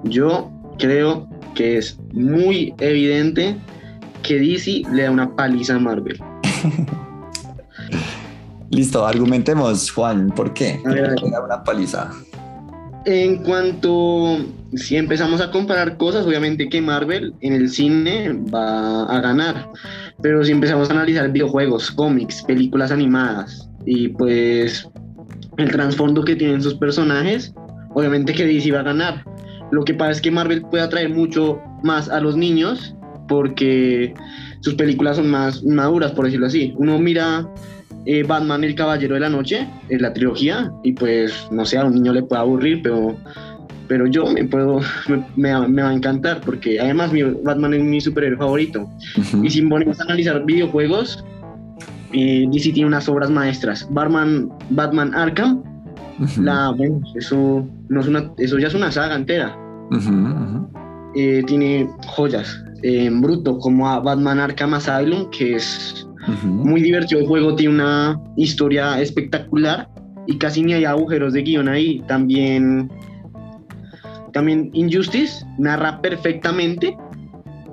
Yo 0.04 0.49
creo 0.78 1.28
que 1.56 1.78
es 1.78 1.99
muy 2.12 2.73
evidente 2.78 3.56
que 4.23 4.38
DC 4.38 4.82
le 4.92 5.02
da 5.02 5.11
una 5.11 5.35
paliza 5.35 5.75
a 5.75 5.80
Marvel. 5.80 6.20
Listo, 8.70 9.04
argumentemos, 9.04 9.90
Juan, 9.90 10.28
¿por 10.28 10.54
qué? 10.54 10.80
A 10.87 10.88
ver, 10.88 11.04
a 11.06 11.08
ver. 11.08 11.23
Le 11.23 11.30
da 11.30 11.44
una 11.44 11.64
paliza. 11.64 12.12
En 13.06 13.36
cuanto, 13.36 14.36
si 14.75 14.96
empezamos 14.96 15.40
a 15.40 15.52
comparar 15.52 15.96
cosas, 15.96 16.26
obviamente 16.26 16.68
que 16.68 16.80
Marvel 16.80 17.32
en 17.40 17.52
el 17.52 17.70
cine 17.70 18.32
va 18.52 19.04
a 19.04 19.20
ganar, 19.20 19.70
pero 20.20 20.44
si 20.44 20.50
empezamos 20.50 20.90
a 20.90 20.94
analizar 20.94 21.30
videojuegos, 21.30 21.92
cómics, 21.92 22.42
películas 22.42 22.90
animadas 22.90 23.70
y 23.84 24.08
pues 24.08 24.88
el 25.56 25.70
trasfondo 25.70 26.25
que 26.25 26.34
tienen 26.34 26.60
sus 26.60 26.75
personajes, 26.75 27.54
obviamente 27.94 28.34
que 28.34 28.44
DC 28.44 28.72
va 28.72 28.80
a 28.80 28.82
ganar. 28.82 29.25
Lo 29.70 29.84
que 29.84 29.94
pasa 29.94 30.10
es 30.10 30.20
que 30.20 30.32
Marvel 30.32 30.62
puede 30.62 30.82
atraer 30.82 31.10
mucho 31.10 31.60
más 31.84 32.08
a 32.08 32.18
los 32.18 32.36
niños 32.36 32.96
porque 33.28 34.14
sus 34.62 34.75
películas 34.75 35.14
son 35.14 35.30
más 35.30 35.62
maduras, 35.62 36.10
por 36.10 36.25
decirlo 36.25 36.48
así. 36.48 36.75
Uno 36.76 36.98
mira 36.98 37.48
eh, 38.06 38.22
Batman 38.22 38.64
el 38.64 38.75
Caballero 38.75 39.14
de 39.14 39.20
la 39.20 39.28
Noche, 39.28 39.66
en 39.88 40.00
la 40.02 40.12
trilogía, 40.12 40.70
y 40.84 40.92
pues 40.92 41.48
no 41.50 41.64
sé, 41.66 41.76
a 41.78 41.84
un 41.84 41.94
niño 41.94 42.12
le 42.12 42.22
puede 42.22 42.40
aburrir, 42.40 42.80
pero, 42.82 43.16
pero 43.88 44.06
yo 44.06 44.26
me 44.26 44.44
puedo, 44.44 44.80
me, 45.08 45.25
me 45.36 45.52
va- 45.52 45.68
me 45.68 45.82
va 45.82 45.88
a 45.90 45.94
encantar, 45.94 46.40
porque 46.40 46.78
además 46.80 47.12
mi, 47.12 47.22
Batman 47.22 47.75
es 47.75 47.82
mi 47.82 48.00
superhéroe 48.00 48.38
favorito. 48.38 48.88
Ujú. 49.18 49.44
Y 49.44 49.50
si 49.50 49.62
ponemos 49.62 49.98
a 50.00 50.04
analizar 50.04 50.44
videojuegos, 50.44 51.25
eh, 52.12 52.46
DC 52.52 52.72
tiene 52.72 52.86
unas 52.86 53.08
obras 53.08 53.30
maestras. 53.30 53.86
Batman, 53.90 54.48
Batman 54.70 55.12
Arkham, 55.14 55.62
la, 56.40 56.70
bueno, 56.70 57.00
eso, 57.14 57.68
no 57.90 58.00
es 58.00 58.06
una, 58.08 58.30
eso 58.38 58.58
ya 58.58 58.68
es 58.68 58.75
una 58.75 58.90
saga 58.90 59.16
entera. 59.16 59.54
Eh, 61.14 61.42
tiene 61.46 61.88
joyas 62.06 62.62
en 62.82 63.20
bruto, 63.20 63.58
como 63.58 63.88
a 63.88 64.00
Batman 64.00 64.38
Arkham 64.38 64.75
Asylum, 64.75 65.28
que 65.30 65.56
es 65.56 66.06
Ujú. 66.28 66.49
muy 66.49 66.80
divertido 66.80 67.21
el 67.21 67.26
juego, 67.26 67.54
tiene 67.54 67.75
una 67.75 68.21
historia 68.37 69.00
espectacular 69.00 69.88
y 70.26 70.37
casi 70.38 70.62
ni 70.62 70.73
hay 70.75 70.85
agujeros 70.85 71.33
de 71.33 71.42
guion 71.42 71.68
ahí. 71.68 72.02
También, 72.09 72.90
también 74.33 74.71
Injustice 74.73 75.45
narra 75.59 76.00
perfectamente 76.00 76.97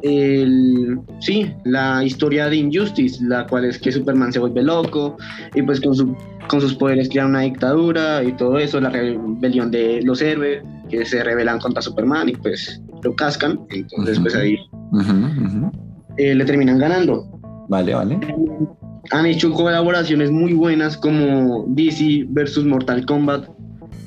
el, 0.04 1.00
sí, 1.20 1.52
la 1.64 2.04
historia 2.04 2.48
de 2.50 2.58
Injustice, 2.58 3.24
la 3.24 3.48
cual 3.48 3.66
es 3.66 3.80
que 3.80 3.92
Superman 3.92 4.34
se 4.34 4.40
vuelve 4.40 4.62
loco 4.62 5.18
y 5.56 5.62
pues 5.62 5.80
con, 5.80 5.96
su, 5.96 6.16
con 6.48 6.60
sus 6.62 6.76
poderes 6.76 7.10
crean 7.10 7.30
una 7.30 7.42
dictadura 7.42 8.24
y 8.24 8.34
todo 8.34 8.60
eso, 8.60 8.82
la 8.82 8.90
rebelión 8.90 9.72
de 9.72 10.02
los 10.04 10.22
héroes 10.22 10.62
que 10.90 11.06
se 11.06 11.24
rebelan 11.24 11.60
contra 11.60 11.82
Superman 11.82 12.30
y 12.30 12.34
pues 12.34 12.82
lo 13.02 13.16
cascan, 13.16 13.60
entonces 13.70 14.20
pues 14.20 14.36
ahí 14.36 14.58
Ujú, 14.92 15.12
ujú. 15.46 15.72
eh, 16.18 16.36
le 16.36 16.46
terminan 16.46 16.78
ganando. 16.78 17.33
Vale, 17.70 17.94
vale. 17.94 18.20
han 19.12 19.26
hecho 19.26 19.52
colaboraciones 19.52 20.32
muy 20.32 20.54
buenas 20.54 20.98
como 20.98 21.66
DC 21.70 22.26
versus 22.30 22.66
Mortal 22.66 23.06
Kombat 23.06 23.50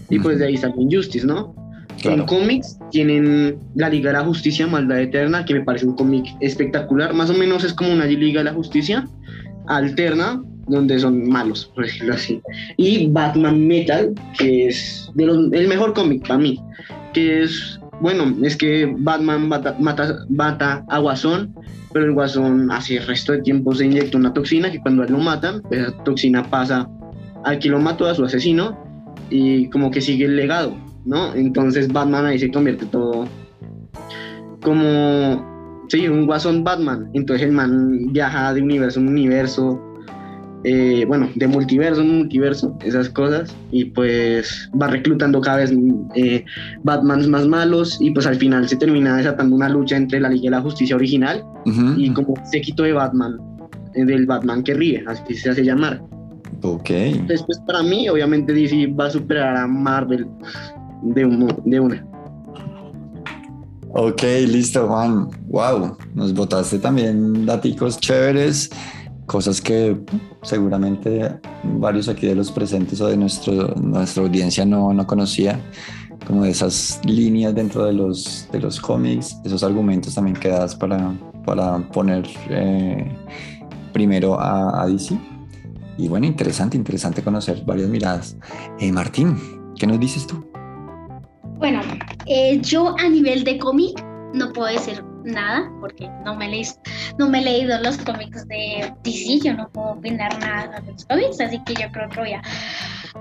y 0.09 0.19
pues 0.19 0.39
de 0.39 0.47
ahí 0.47 0.57
salió 0.57 0.81
Injustice, 0.81 1.27
¿no? 1.27 1.55
Claro. 2.01 2.23
En 2.23 2.27
cómics 2.27 2.79
tienen 2.91 3.59
la 3.75 3.89
Liga 3.89 4.11
de 4.13 4.19
la 4.19 4.25
Justicia 4.25 4.67
Maldad 4.67 5.01
Eterna, 5.01 5.45
que 5.45 5.55
me 5.55 5.63
parece 5.65 5.87
un 5.87 5.97
cómic 5.97 6.27
espectacular, 6.41 7.15
más 7.15 7.31
o 7.31 7.35
menos 7.35 7.65
es 7.65 7.73
como 7.73 7.93
una 7.93 8.05
Liga 8.07 8.41
de 8.41 8.45
la 8.45 8.53
Justicia 8.55 9.07
alterna, 9.67 10.43
donde 10.69 10.99
son 10.99 11.29
malos, 11.29 11.71
por 11.75 11.85
decirlo 11.85 12.15
así. 12.15 12.41
Y 12.77 13.07
Batman 13.09 13.67
Metal, 13.67 14.13
que 14.39 14.67
es 14.69 15.11
de 15.15 15.27
los- 15.27 15.53
el 15.53 15.69
mejor 15.69 15.95
cómic 15.95 16.27
para 16.27 16.39
mí, 16.39 16.61
que 17.13 17.43
es, 17.43 17.81
bueno, 18.00 18.35
es 18.43 18.57
que 18.57 18.93
Batman 18.99 19.49
mata, 19.49 20.85
a 20.88 20.99
Guasón, 20.99 21.55
pero 21.93 22.07
el 22.07 22.12
Guasón 22.12 22.71
hace 22.71 22.97
el 22.97 23.07
resto 23.07 23.33
de 23.33 23.43
tiempo 23.43 23.75
se 23.75 23.87
inyecta 23.87 24.19
una 24.19 24.33
toxina 24.33 24.71
que 24.71 24.81
cuando 24.81 25.03
él 25.03 25.12
lo 25.12 25.19
matan, 25.19 25.62
pues 25.62 25.81
esa 25.81 26.05
toxina 26.05 26.43
pasa 26.43 26.88
al 27.45 27.59
que 27.59 27.69
lo 27.69 27.81
mató, 27.81 28.07
a 28.07 28.15
su 28.15 28.25
asesino, 28.25 28.76
y 29.31 29.69
como 29.71 29.91
que 29.91 30.00
sigue 30.00 30.26
el 30.26 30.37
legado, 30.37 30.76
¿no? 31.05 31.35
Entonces 31.35 31.93
Batman 31.93 32.26
ahí 32.26 32.38
se 32.38 32.50
convierte 32.50 32.87
todo 32.87 33.26
como, 34.67 35.87
sí, 35.88 36.09
un 36.09 36.26
Guasón 36.26 36.65
Batman. 36.65 37.09
Entonces 37.15 37.47
el 37.47 37.53
man 37.53 38.12
viaja 38.12 38.53
de 38.53 38.62
universo 38.62 38.99
en 38.99 39.09
universo, 39.09 39.81
eh, 40.65 41.05
bueno, 41.07 41.29
de 41.35 41.47
multiverso 41.47 42.01
en 42.01 42.19
multiverso, 42.19 42.77
esas 42.85 43.09
cosas, 43.11 43.55
y 43.71 43.85
pues 43.87 44.69
va 44.81 44.89
reclutando 44.89 45.41
cada 45.41 45.59
vez 45.59 45.73
eh, 46.15 46.45
Batmans 46.83 47.29
más 47.29 47.47
malos, 47.47 47.99
y 48.01 48.11
pues 48.11 48.27
al 48.27 48.37
final 48.37 48.69
se 48.69 48.77
termina 48.77 49.17
desatando 49.17 49.55
una 49.57 49.69
lucha 49.69 49.97
entre 49.97 50.21
la 50.21 50.29
Liga 50.29 50.45
de 50.45 50.51
la 50.51 50.61
Justicia 50.63 50.97
original 50.97 51.45
y 51.99 52.11
como 52.13 52.35
séquito 52.51 52.83
de 52.85 52.93
Batman, 52.93 53.39
eh, 53.95 54.05
del 54.05 54.27
Batman 54.27 54.63
que 54.63 54.75
ríe, 54.75 55.05
así 55.07 55.35
se 55.35 55.51
hace 55.51 55.65
llamar. 55.65 56.01
Ok. 56.63 56.91
Entonces, 56.91 57.43
pues 57.47 57.59
para 57.67 57.83
mí, 57.83 58.09
obviamente 58.09 58.53
DC 58.53 58.87
va 58.99 59.07
a 59.07 59.11
superar 59.11 59.57
a 59.57 59.67
Marvel 59.67 60.27
de, 61.03 61.25
un- 61.27 61.63
de 61.65 61.81
una. 61.81 62.05
Ok, 63.91 64.23
listo, 64.49 64.87
Juan. 64.87 65.29
Wow, 65.49 65.97
nos 66.15 66.35
botaste 66.35 66.79
también 66.79 67.47
daticos 67.47 67.99
chéveres, 67.99 68.71
cosas 69.26 69.61
que 69.61 69.97
seguramente 70.42 71.38
varios 71.62 72.09
aquí 72.09 72.26
de 72.26 72.35
los 72.35 72.50
presentes 72.50 73.00
o 73.00 73.09
de 73.09 73.16
nuestro, 73.16 73.75
nuestra 73.75 74.23
audiencia 74.23 74.64
no, 74.64 74.92
no 74.92 75.06
conocía, 75.06 75.61
como 76.26 76.45
de 76.45 76.50
esas 76.50 77.00
líneas 77.04 77.54
dentro 77.54 77.85
de 77.85 77.92
los, 77.92 78.49
de 78.50 78.61
los 78.61 78.80
cómics, 78.80 79.37
esos 79.45 79.62
argumentos 79.62 80.14
también 80.14 80.37
que 80.37 80.49
das 80.49 80.75
para, 80.75 81.12
para 81.45 81.78
poner 81.78 82.26
eh, 82.49 83.12
primero 83.92 84.38
a, 84.40 84.83
a 84.83 84.87
DC. 84.87 85.18
Y 85.99 86.09
bueno, 86.09 86.26
interesante, 86.26 86.76
interesante 86.76 87.23
conocer 87.23 87.64
varias 87.64 87.88
miradas. 87.88 88.37
Eh, 88.80 88.92
Martín, 88.92 89.38
¿qué 89.78 89.87
nos 89.87 89.99
dices 89.99 90.26
tú? 90.26 90.45
Bueno, 91.59 91.80
eh, 92.26 92.61
yo 92.61 92.95
a 92.99 93.09
nivel 93.09 93.45
de 93.45 93.59
cómic 93.59 94.04
no 94.35 94.52
puedo 94.52 94.68
decir 94.71 95.02
nada, 95.26 95.71
porque 95.80 96.09
no 96.25 96.35
me, 96.35 96.47
he 96.47 96.66
no 97.18 97.28
me 97.28 97.40
he 97.40 97.42
leído 97.42 97.78
los 97.80 97.99
cómics 97.99 98.47
de 98.49 98.92
DC, 99.02 99.40
yo 99.45 99.54
no 99.54 99.68
puedo 99.68 99.88
opinar 99.88 100.38
nada 100.38 100.80
de 100.80 100.92
los 100.92 101.04
cómics, 101.04 101.40
así 101.40 101.62
que 101.64 101.75
yo 101.75 101.90
creo 101.92 102.09
que 102.09 102.21
voy 102.21 102.33
a 102.33 102.42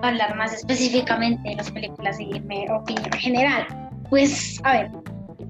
hablar 0.02 0.36
más 0.36 0.54
específicamente 0.54 1.50
de 1.50 1.56
las 1.56 1.72
películas 1.72 2.20
y 2.20 2.40
mi 2.42 2.70
opinión 2.70 3.12
general. 3.14 3.66
Pues, 4.10 4.60
a 4.64 4.74
ver, 4.74 4.92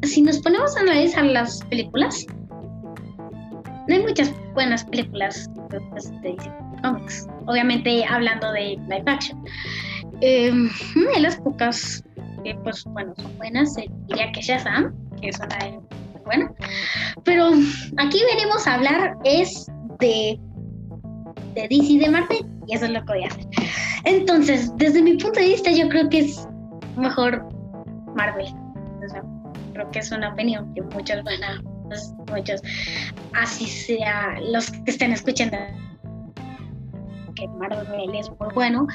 si 0.04 0.22
nos 0.22 0.40
ponemos 0.40 0.76
a 0.78 0.82
analizar 0.82 1.26
las 1.26 1.62
películas, 1.66 2.26
no 3.88 3.96
hay 3.96 4.02
muchas 4.02 4.34
buenas 4.54 4.84
películas 4.86 5.50
de 5.70 5.80
DC 6.22 6.52
Comics. 6.82 7.28
Obviamente 7.46 8.04
hablando 8.06 8.52
de 8.54 8.78
live 8.88 9.04
action. 9.06 9.44
Eh, 10.22 10.52
de 10.52 11.20
las 11.20 11.36
pocas 11.38 12.04
que, 12.44 12.56
pues, 12.64 12.84
bueno, 12.86 13.14
son 13.18 13.38
buenas, 13.38 13.76
diría 14.08 14.32
que 14.32 14.42
Shazam, 14.42 14.94
que 15.22 15.30
es 15.30 15.40
una 15.40 15.58
de 15.58 15.80
bueno. 16.26 16.54
Pero 17.24 17.52
aquí 17.98 18.22
venimos 18.34 18.68
a 18.68 18.76
hablar 18.76 19.16
es 19.24 19.68
de, 20.00 20.40
de 21.54 21.68
DC 21.70 22.00
de 22.00 22.10
Marvel 22.10 22.46
y 22.68 22.76
eso 22.76 22.86
es 22.86 22.92
lo 22.92 23.00
que 23.06 23.14
voy 23.14 23.24
a 23.24 23.28
hacer. 23.28 23.46
Entonces, 24.04 24.72
desde 24.78 25.02
mi 25.02 25.18
punto 25.18 25.40
de 25.40 25.48
vista, 25.48 25.72
yo 25.72 25.88
creo 25.90 26.10
que 26.10 26.20
es 26.20 26.48
mejor 26.98 27.48
Marvel. 28.16 28.48
creo 29.74 29.92
que 29.92 30.00
es 30.00 30.12
una 30.12 30.34
opinión 30.34 30.74
que 30.74 30.82
muchos 30.82 31.24
van 31.24 31.44
a, 31.44 31.62
pues, 31.86 32.14
muchos, 32.30 32.62
así 33.34 33.66
sea, 33.66 34.40
los 34.42 34.72
que 34.72 34.92
estén 34.92 35.12
escuchando 35.12 35.58
que 37.36 37.48
Marvel 37.48 38.16
es 38.16 38.30
muy 38.40 38.54
bueno. 38.54 38.88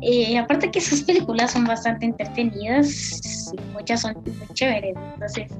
Eh, 0.00 0.38
aparte 0.38 0.70
que 0.70 0.80
sus 0.80 1.02
películas 1.02 1.52
son 1.52 1.64
bastante 1.64 2.06
entretenidas 2.06 3.52
y 3.52 3.72
muchas 3.72 4.00
son 4.00 4.14
muy 4.24 4.54
chéveres. 4.54 4.94
Entonces, 5.14 5.52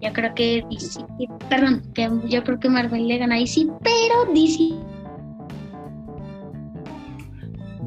yo 0.00 0.12
creo 0.12 0.34
que 0.34 0.64
DC, 0.70 1.04
perdón, 1.48 1.82
que 1.94 2.10
yo 2.28 2.44
creo 2.44 2.60
que 2.60 2.68
Marvel 2.68 3.08
le 3.08 3.18
gana 3.18 3.36
a 3.36 3.38
DC, 3.38 3.66
pero 3.82 4.32
DC. 4.32 4.74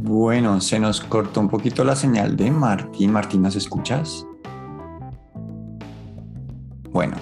Bueno, 0.03 0.59
se 0.59 0.79
nos 0.79 0.99
cortó 0.99 1.39
un 1.39 1.47
poquito 1.47 1.83
la 1.83 1.95
señal 1.95 2.35
de 2.35 2.49
Martín. 2.49 3.11
Martín, 3.11 3.43
¿nos 3.43 3.55
escuchas? 3.55 4.25
Bueno, 6.91 7.15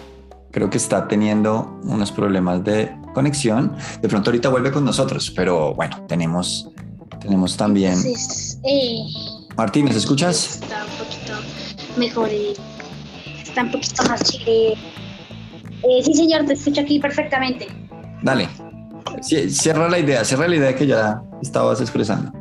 creo 0.51 0.69
que 0.69 0.77
está 0.77 1.08
teniendo 1.08 1.79
unos 1.84 2.12
problemas 2.12 2.63
de 2.63 2.98
conexión. 3.13 3.75
De 4.01 4.07
pronto 4.07 4.29
ahorita 4.29 4.49
vuelve 4.49 4.71
con 4.71 4.85
nosotros, 4.85 5.31
pero 5.35 5.73
bueno, 5.73 6.05
tenemos, 6.07 6.69
tenemos 7.19 7.57
también... 7.57 7.97
Eh, 8.63 9.03
Martín, 9.55 9.85
¿me 9.85 9.91
escuchas? 9.91 10.59
Está 10.61 10.85
un 10.85 11.05
poquito 11.05 11.33
mejor 11.97 12.29
y 12.31 12.53
está 13.41 13.63
un 13.63 13.71
poquito 13.71 14.03
más 14.03 14.23
chile. 14.23 14.73
Eh, 15.83 16.03
sí, 16.03 16.13
señor, 16.13 16.45
te 16.45 16.53
escucho 16.53 16.81
aquí 16.81 16.99
perfectamente. 16.99 17.67
Dale. 18.21 18.49
cierra 19.21 19.89
la 19.89 19.99
idea, 19.99 20.23
cierra 20.23 20.47
la 20.47 20.55
idea 20.55 20.75
que 20.75 20.87
ya 20.87 21.21
estabas 21.41 21.81
expresando. 21.81 22.31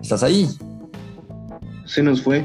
¿Estás 0.00 0.22
ahí? 0.22 0.48
Se 1.86 2.02
nos 2.02 2.22
fue. 2.22 2.44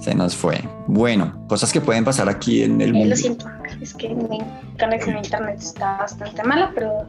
Se 0.00 0.14
nos 0.14 0.36
fue. 0.36 0.62
Bueno, 0.86 1.44
cosas 1.48 1.72
que 1.72 1.80
pueden 1.80 2.04
pasar 2.04 2.28
aquí 2.28 2.62
en 2.62 2.80
el 2.80 2.90
eh, 2.90 2.92
mundo. 2.92 3.10
Lo 3.10 3.16
siento, 3.16 3.46
es 3.80 3.94
que 3.94 4.08
mi 4.10 4.38
conexión 4.78 5.16
a 5.16 5.18
internet 5.18 5.56
está 5.58 5.98
bastante 5.98 6.42
mala, 6.44 6.70
pero 6.74 7.06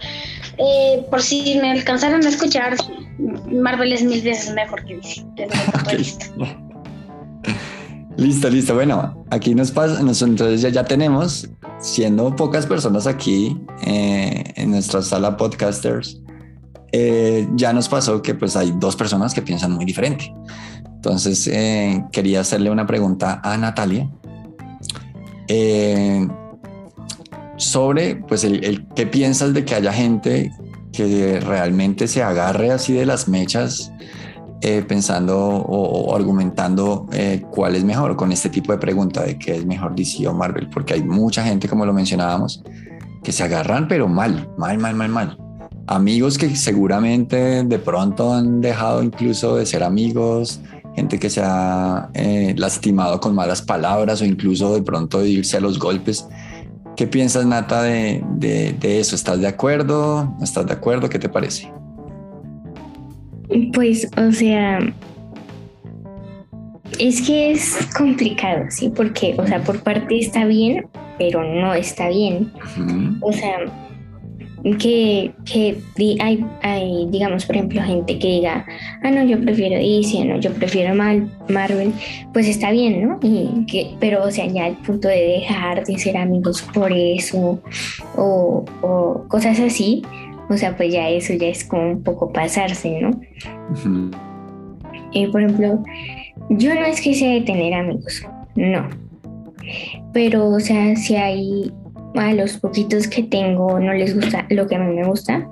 eh, 0.57 1.05
por 1.09 1.21
si 1.21 1.59
me 1.61 1.71
alcanzaron 1.71 2.25
a 2.25 2.29
escuchar, 2.29 2.75
Marvel 3.51 3.93
es 3.93 4.03
mil 4.03 4.21
veces 4.21 4.53
mejor 4.53 4.83
que 4.85 4.97
DC. 4.97 5.25
Listo, 8.17 8.49
listo. 8.49 8.73
Bueno, 8.75 9.23
aquí 9.29 9.55
nos 9.55 9.71
pasa, 9.71 9.97
entonces 10.01 10.61
ya, 10.61 10.67
ya 10.67 10.83
tenemos, 10.83 11.47
siendo 11.79 12.35
pocas 12.35 12.65
personas 12.65 13.07
aquí 13.07 13.57
eh, 13.85 14.43
en 14.57 14.71
nuestra 14.71 15.01
sala 15.01 15.37
podcasters, 15.37 16.19
ya 17.55 17.71
nos 17.71 17.87
pasó 17.87 18.21
que 18.21 18.35
pues 18.35 18.57
hay 18.57 18.73
dos 18.75 18.97
personas 18.97 19.33
que 19.33 19.41
piensan 19.41 19.71
muy 19.71 19.85
diferente. 19.85 20.33
Entonces, 20.99 21.47
eh, 21.47 22.03
quería 22.11 22.41
hacerle 22.41 22.69
una 22.69 22.85
pregunta 22.85 23.39
a 23.41 23.57
Natalia 23.57 24.09
eh, 25.47 26.27
sobre, 27.55 28.17
pues, 28.17 28.43
el, 28.43 28.85
qué 28.97 29.07
piensas 29.07 29.53
de 29.53 29.63
que 29.63 29.75
haya 29.75 29.93
gente 29.93 30.51
que 30.91 31.39
realmente 31.39 32.09
se 32.09 32.21
agarre 32.21 32.71
así 32.71 32.91
de 32.91 33.05
las 33.05 33.29
mechas 33.29 33.93
eh, 34.59 34.83
pensando 34.85 35.37
o, 35.39 36.13
argumentando 36.13 37.07
cuál 37.49 37.77
es 37.77 37.85
mejor 37.85 38.17
con 38.17 38.33
este 38.33 38.49
tipo 38.49 38.73
de 38.73 38.79
pregunta 38.79 39.23
de 39.23 39.39
qué 39.39 39.55
es 39.55 39.65
mejor 39.65 39.95
DC 39.95 40.27
o 40.27 40.33
Marvel, 40.33 40.67
porque 40.69 40.95
hay 40.95 41.03
mucha 41.03 41.45
gente, 41.45 41.69
como 41.69 41.85
lo 41.85 41.93
mencionábamos, 41.93 42.61
que 43.23 43.31
se 43.31 43.43
agarran, 43.43 43.87
pero 43.87 44.09
mal, 44.09 44.49
mal, 44.57 44.77
mal, 44.77 44.95
mal, 44.95 45.09
mal. 45.09 45.37
Amigos 45.87 46.37
que 46.37 46.55
seguramente 46.57 47.63
de 47.63 47.79
pronto 47.79 48.33
han 48.33 48.59
dejado 48.59 49.01
incluso 49.01 49.55
de 49.55 49.65
ser 49.65 49.81
amigos, 49.81 50.59
gente 50.99 51.17
que 51.17 51.29
se 51.29 51.41
ha 51.41 52.09
eh, 52.13 52.53
lastimado 52.57 53.21
con 53.21 53.33
malas 53.33 53.61
palabras 53.61 54.21
o 54.21 54.25
incluso 54.25 54.75
de 54.75 54.81
pronto 54.81 55.25
irse 55.25 55.55
a 55.55 55.61
los 55.61 55.79
golpes. 55.79 56.27
¿Qué 56.97 57.07
piensas, 57.07 57.45
Nata, 57.45 57.83
de, 57.83 58.21
de, 58.37 58.99
eso? 58.99 59.15
¿Estás 59.15 59.39
de 59.39 59.47
acuerdo? 59.47 60.35
¿No 60.37 60.43
estás 60.43 60.67
de 60.67 60.73
acuerdo? 60.73 61.07
¿Qué 61.07 61.17
te 61.17 61.29
parece? 61.29 61.71
Pues, 63.73 64.09
o 64.17 64.31
sea, 64.33 64.79
es 66.99 67.21
que 67.21 67.51
es 67.51 67.77
complicado, 67.97 68.65
¿sí? 68.69 68.91
Porque, 68.93 69.35
o 69.37 69.47
sea, 69.47 69.63
por 69.63 69.81
parte 69.81 70.19
está 70.19 70.45
bien, 70.45 70.85
pero 71.17 71.41
no 71.41 71.73
está 71.73 72.09
bien. 72.09 72.51
O 73.21 73.31
sea, 73.31 73.59
que, 74.77 75.31
que 75.45 75.77
hay, 76.19 76.45
hay, 76.61 77.07
digamos, 77.09 77.45
por 77.45 77.55
ejemplo, 77.55 77.81
gente 77.81 78.19
que 78.19 78.27
diga, 78.27 78.65
ah, 79.03 79.11
no, 79.11 79.23
yo 79.23 79.39
prefiero 79.41 79.75
DC, 79.77 80.25
no, 80.25 80.39
yo 80.39 80.51
prefiero 80.53 80.95
Mal, 80.95 81.29
Marvel, 81.49 81.93
pues 82.33 82.47
está 82.47 82.71
bien, 82.71 83.07
¿no? 83.07 83.19
Y 83.21 83.65
que, 83.65 83.91
pero, 83.99 84.23
o 84.23 84.31
sea, 84.31 84.45
ya 84.47 84.67
el 84.67 84.75
punto 84.77 85.07
de 85.07 85.39
dejar 85.39 85.85
de 85.85 85.97
ser 85.97 86.17
amigos 86.17 86.61
por 86.73 86.91
eso 86.91 87.61
o, 88.15 88.65
o 88.81 89.25
cosas 89.27 89.59
así, 89.59 90.01
o 90.49 90.57
sea, 90.57 90.75
pues 90.75 90.91
ya 90.91 91.09
eso 91.09 91.33
ya 91.33 91.47
es 91.47 91.63
como 91.63 91.91
un 91.91 92.03
poco 92.03 92.31
pasarse, 92.31 92.99
¿no? 92.99 93.11
por 95.31 95.41
ejemplo, 95.41 95.83
yo 96.49 96.73
no 96.75 96.85
es 96.85 97.01
que 97.01 97.13
sea 97.13 97.33
de 97.33 97.41
tener 97.41 97.73
amigos, 97.73 98.25
no. 98.55 98.87
Pero, 100.13 100.49
o 100.49 100.59
sea, 100.59 100.95
si 100.95 101.15
hay 101.15 101.71
a 102.15 102.33
los 102.33 102.57
poquitos 102.57 103.07
que 103.07 103.23
tengo 103.23 103.79
no 103.79 103.93
les 103.93 104.15
gusta 104.15 104.45
lo 104.49 104.67
que 104.67 104.75
a 104.75 104.79
mí 104.79 104.95
me 104.95 105.05
gusta. 105.05 105.47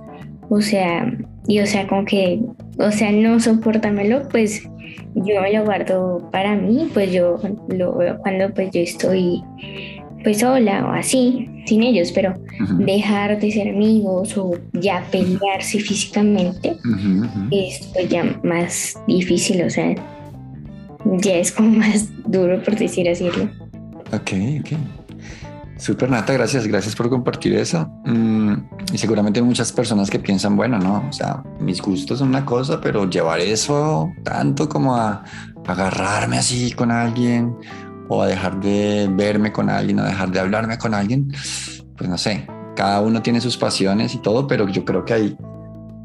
O 0.49 0.61
sea, 0.61 1.11
y 1.47 1.59
o 1.59 1.65
sea, 1.65 1.87
como 1.87 2.05
que, 2.05 2.39
o 2.79 2.91
sea, 2.91 3.11
no 3.11 3.39
soportamelo, 3.39 4.27
pues 4.29 4.63
yo 5.15 5.41
me 5.41 5.53
lo 5.53 5.65
guardo 5.65 6.29
para 6.31 6.55
mí, 6.55 6.89
pues 6.93 7.11
yo 7.11 7.39
lo 7.69 7.95
veo 7.95 8.17
cuando 8.19 8.53
pues 8.53 8.71
yo 8.71 8.81
estoy 8.81 9.43
pues 10.23 10.39
sola 10.39 10.85
o 10.85 10.91
así, 10.91 11.47
sin 11.65 11.83
ellos, 11.83 12.11
pero 12.11 12.33
dejar 12.79 13.39
de 13.39 13.51
ser 13.51 13.69
amigos 13.69 14.37
o 14.37 14.51
ya 14.73 15.05
pelearse 15.11 15.79
físicamente 15.79 16.75
es 17.51 17.87
pues 17.93 18.09
ya 18.09 18.23
más 18.43 18.99
difícil, 19.07 19.63
o 19.63 19.69
sea, 19.69 19.95
ya 21.19 21.35
es 21.35 21.51
como 21.51 21.69
más 21.69 22.09
duro 22.25 22.61
por 22.63 22.75
decir 22.77 23.07
así. 23.09 23.27
Ok, 23.27 24.31
ok. 24.59 25.06
Super 25.77 26.09
Nata, 26.09 26.33
gracias, 26.33 26.65
gracias 26.65 26.95
por 26.95 27.09
compartir 27.09 27.55
eso. 27.55 27.87
Mm, 28.05 28.53
y 28.93 28.97
seguramente 28.97 29.39
hay 29.39 29.45
muchas 29.45 29.71
personas 29.71 30.09
que 30.09 30.19
piensan, 30.19 30.55
bueno, 30.55 30.79
no, 30.79 31.05
o 31.07 31.13
sea, 31.13 31.43
mis 31.59 31.81
gustos 31.81 32.19
son 32.19 32.29
una 32.29 32.45
cosa, 32.45 32.81
pero 32.81 33.09
llevar 33.09 33.39
eso 33.39 34.11
tanto 34.23 34.67
como 34.67 34.95
a 34.95 35.23
agarrarme 35.67 36.37
así 36.37 36.71
con 36.71 36.91
alguien 36.91 37.55
o 38.09 38.21
a 38.23 38.27
dejar 38.27 38.59
de 38.59 39.09
verme 39.11 39.51
con 39.51 39.69
alguien 39.69 39.99
o 39.99 40.03
dejar 40.03 40.31
de 40.31 40.39
hablarme 40.39 40.77
con 40.77 40.93
alguien, 40.93 41.31
pues 41.95 42.09
no 42.09 42.17
sé, 42.17 42.47
cada 42.75 43.01
uno 43.01 43.21
tiene 43.21 43.41
sus 43.41 43.57
pasiones 43.57 44.15
y 44.15 44.19
todo, 44.19 44.47
pero 44.47 44.67
yo 44.69 44.85
creo 44.85 45.03
que 45.03 45.13
hay, 45.13 45.37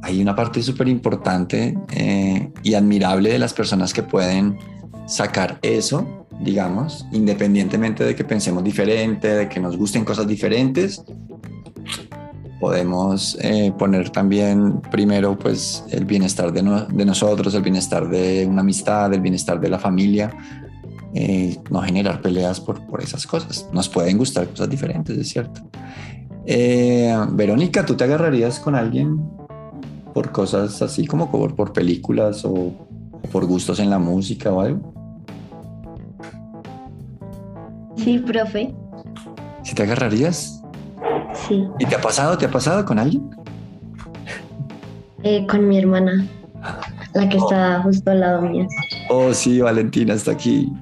hay 0.02 0.20
una 0.20 0.34
parte 0.34 0.62
súper 0.62 0.88
importante 0.88 1.78
eh, 1.92 2.52
y 2.62 2.74
admirable 2.74 3.30
de 3.30 3.38
las 3.38 3.54
personas 3.54 3.92
que 3.92 4.02
pueden 4.02 4.58
sacar 5.06 5.58
eso 5.62 6.21
digamos, 6.42 7.06
independientemente 7.12 8.04
de 8.04 8.14
que 8.14 8.24
pensemos 8.24 8.64
diferente, 8.64 9.28
de 9.28 9.48
que 9.48 9.60
nos 9.60 9.76
gusten 9.76 10.04
cosas 10.04 10.26
diferentes, 10.26 11.02
podemos 12.60 13.36
eh, 13.40 13.72
poner 13.76 14.10
también 14.10 14.80
primero 14.82 15.36
pues 15.36 15.84
el 15.90 16.04
bienestar 16.04 16.52
de, 16.52 16.62
nosotros, 17.04 17.54
el 17.54 17.62
bienestar 17.62 18.08
de 18.08 18.46
una 18.46 18.60
amistad, 18.60 19.12
el 19.12 19.20
bienestar 19.20 19.58
de 19.60 19.68
la 19.68 19.78
familia, 19.78 20.30
eh, 21.14 21.58
no 21.70 21.82
generar 21.82 22.20
peleas 22.20 22.60
por, 22.60 22.86
por, 22.86 23.02
esas 23.02 23.26
cosas. 23.26 23.68
Nos 23.72 23.88
pueden 23.88 24.16
gustar 24.16 24.48
cosas 24.48 24.70
diferentes, 24.70 25.16
es 25.18 25.28
cierto. 25.28 25.60
Eh, 26.46 27.12
Verónica, 27.32 27.84
¿tú 27.84 27.96
te 27.96 28.04
agarrarías 28.04 28.60
con 28.60 28.74
alguien 28.74 29.20
por 30.14 30.30
cosas 30.30 30.82
así 30.82 31.06
como 31.06 31.30
por, 31.30 31.56
por 31.56 31.72
películas 31.72 32.44
o 32.44 32.72
por 33.30 33.46
gustos 33.46 33.80
en 33.80 33.90
la 33.90 33.98
música 33.98 34.52
o 34.52 34.60
algo? 34.60 35.01
Sí, 38.02 38.18
profe. 38.18 38.74
¿Si 39.62 39.74
te 39.74 39.82
agarrarías? 39.84 40.60
Sí. 41.48 41.64
¿Y 41.78 41.86
te 41.86 41.94
ha 41.94 42.00
pasado? 42.00 42.36
¿Te 42.36 42.46
ha 42.46 42.50
pasado 42.50 42.84
con 42.84 42.98
alguien? 42.98 43.30
Eh, 45.22 45.46
con 45.46 45.68
mi 45.68 45.78
hermana, 45.78 46.26
la 47.14 47.28
que 47.28 47.36
está 47.36 47.80
justo 47.82 48.10
al 48.10 48.20
lado 48.20 48.42
mío. 48.42 48.66
Oh, 49.08 49.32
sí, 49.32 49.60
Valentina 49.60 50.14
está 50.14 50.32
aquí. 50.32 50.72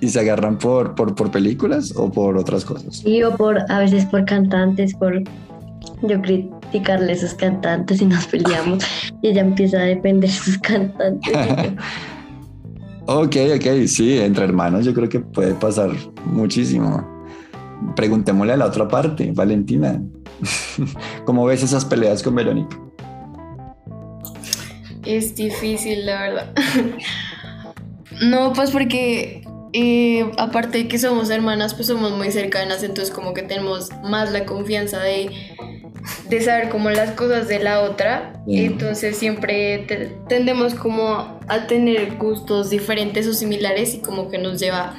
¿Y 0.00 0.08
se 0.08 0.20
agarran 0.20 0.58
por, 0.58 0.94
por, 0.94 1.14
por 1.14 1.30
películas 1.30 1.92
o 1.96 2.10
por 2.10 2.36
otras 2.36 2.64
cosas? 2.64 3.02
Y 3.04 3.18
yo 3.18 3.36
por, 3.36 3.58
a 3.70 3.78
veces 3.78 4.04
por 4.06 4.24
cantantes, 4.24 4.94
por 4.94 5.22
yo 6.02 6.22
criticarle 6.22 7.12
a 7.12 7.16
sus 7.16 7.34
cantantes 7.34 8.00
y 8.00 8.06
nos 8.06 8.26
peleamos. 8.26 8.84
y 9.22 9.28
ella 9.28 9.42
empieza 9.42 9.78
a 9.78 9.82
defender 9.82 10.30
sus 10.30 10.58
cantantes. 10.58 11.32
Ok, 13.10 13.36
ok, 13.56 13.86
sí, 13.86 14.18
entre 14.18 14.44
hermanos 14.44 14.84
yo 14.84 14.92
creo 14.92 15.08
que 15.08 15.20
puede 15.20 15.54
pasar 15.54 15.90
muchísimo. 16.26 17.24
Preguntémosle 17.96 18.52
a 18.52 18.58
la 18.58 18.66
otra 18.66 18.86
parte, 18.86 19.32
Valentina. 19.34 20.02
¿Cómo 21.24 21.46
ves 21.46 21.62
esas 21.62 21.86
peleas 21.86 22.22
con 22.22 22.34
Verónica? 22.34 22.78
Es 25.06 25.34
difícil, 25.34 26.04
la 26.04 26.20
verdad. 26.20 26.54
no, 28.20 28.52
pues 28.52 28.72
porque 28.72 29.42
eh, 29.72 30.30
aparte 30.36 30.76
de 30.76 30.88
que 30.88 30.98
somos 30.98 31.30
hermanas, 31.30 31.72
pues 31.72 31.86
somos 31.86 32.12
muy 32.12 32.30
cercanas, 32.30 32.82
entonces 32.82 33.10
como 33.10 33.32
que 33.32 33.40
tenemos 33.40 33.88
más 34.04 34.32
la 34.32 34.44
confianza 34.44 35.00
de, 35.00 35.30
de 36.28 36.40
saber 36.40 36.68
como 36.68 36.90
las 36.90 37.12
cosas 37.12 37.48
de 37.48 37.58
la 37.58 37.80
otra. 37.80 38.34
Bien. 38.46 38.72
Entonces 38.72 39.16
siempre 39.16 39.78
te- 39.88 40.16
tendemos 40.28 40.74
como 40.74 41.38
a 41.48 41.66
tener 41.66 42.16
gustos 42.16 42.70
diferentes 42.70 43.26
o 43.26 43.32
similares 43.34 43.94
y 43.94 43.98
como 44.00 44.28
que 44.30 44.38
nos 44.38 44.60
lleva 44.60 44.94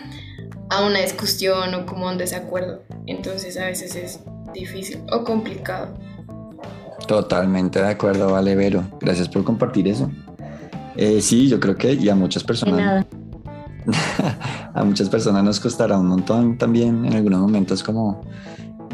a 0.70 0.86
una 0.86 1.00
discusión 1.00 1.74
o 1.74 1.86
como 1.86 2.08
a 2.08 2.12
un 2.12 2.18
desacuerdo. 2.18 2.82
Entonces 3.08 3.58
a 3.58 3.66
veces 3.66 3.96
es 3.96 4.20
difícil 4.54 5.00
o 5.12 5.24
complicado. 5.24 5.94
Totalmente 7.08 7.80
de 7.82 7.88
acuerdo, 7.88 8.32
Vale, 8.32 8.56
Vero. 8.56 8.84
Gracias 9.02 9.28
por 9.30 9.44
compartir 9.44 9.88
eso. 9.88 10.12
Eh, 10.96 11.22
sí, 11.22 11.48
yo 11.48 11.60
creo 11.60 11.76
que 11.76 11.94
y 11.94 12.10
a 12.10 12.16
muchas 12.16 12.44
de 12.44 12.48
personas, 12.48 12.78
nada. 12.78 13.06
a 14.74 14.84
muchas 14.84 15.10
personas 15.10 15.44
nos 15.44 15.60
costará 15.60 15.98
un 15.98 16.08
montón 16.08 16.58
también 16.58 17.06
en 17.06 17.14
algunos 17.14 17.40
momentos 17.40 17.82
como 17.84 18.22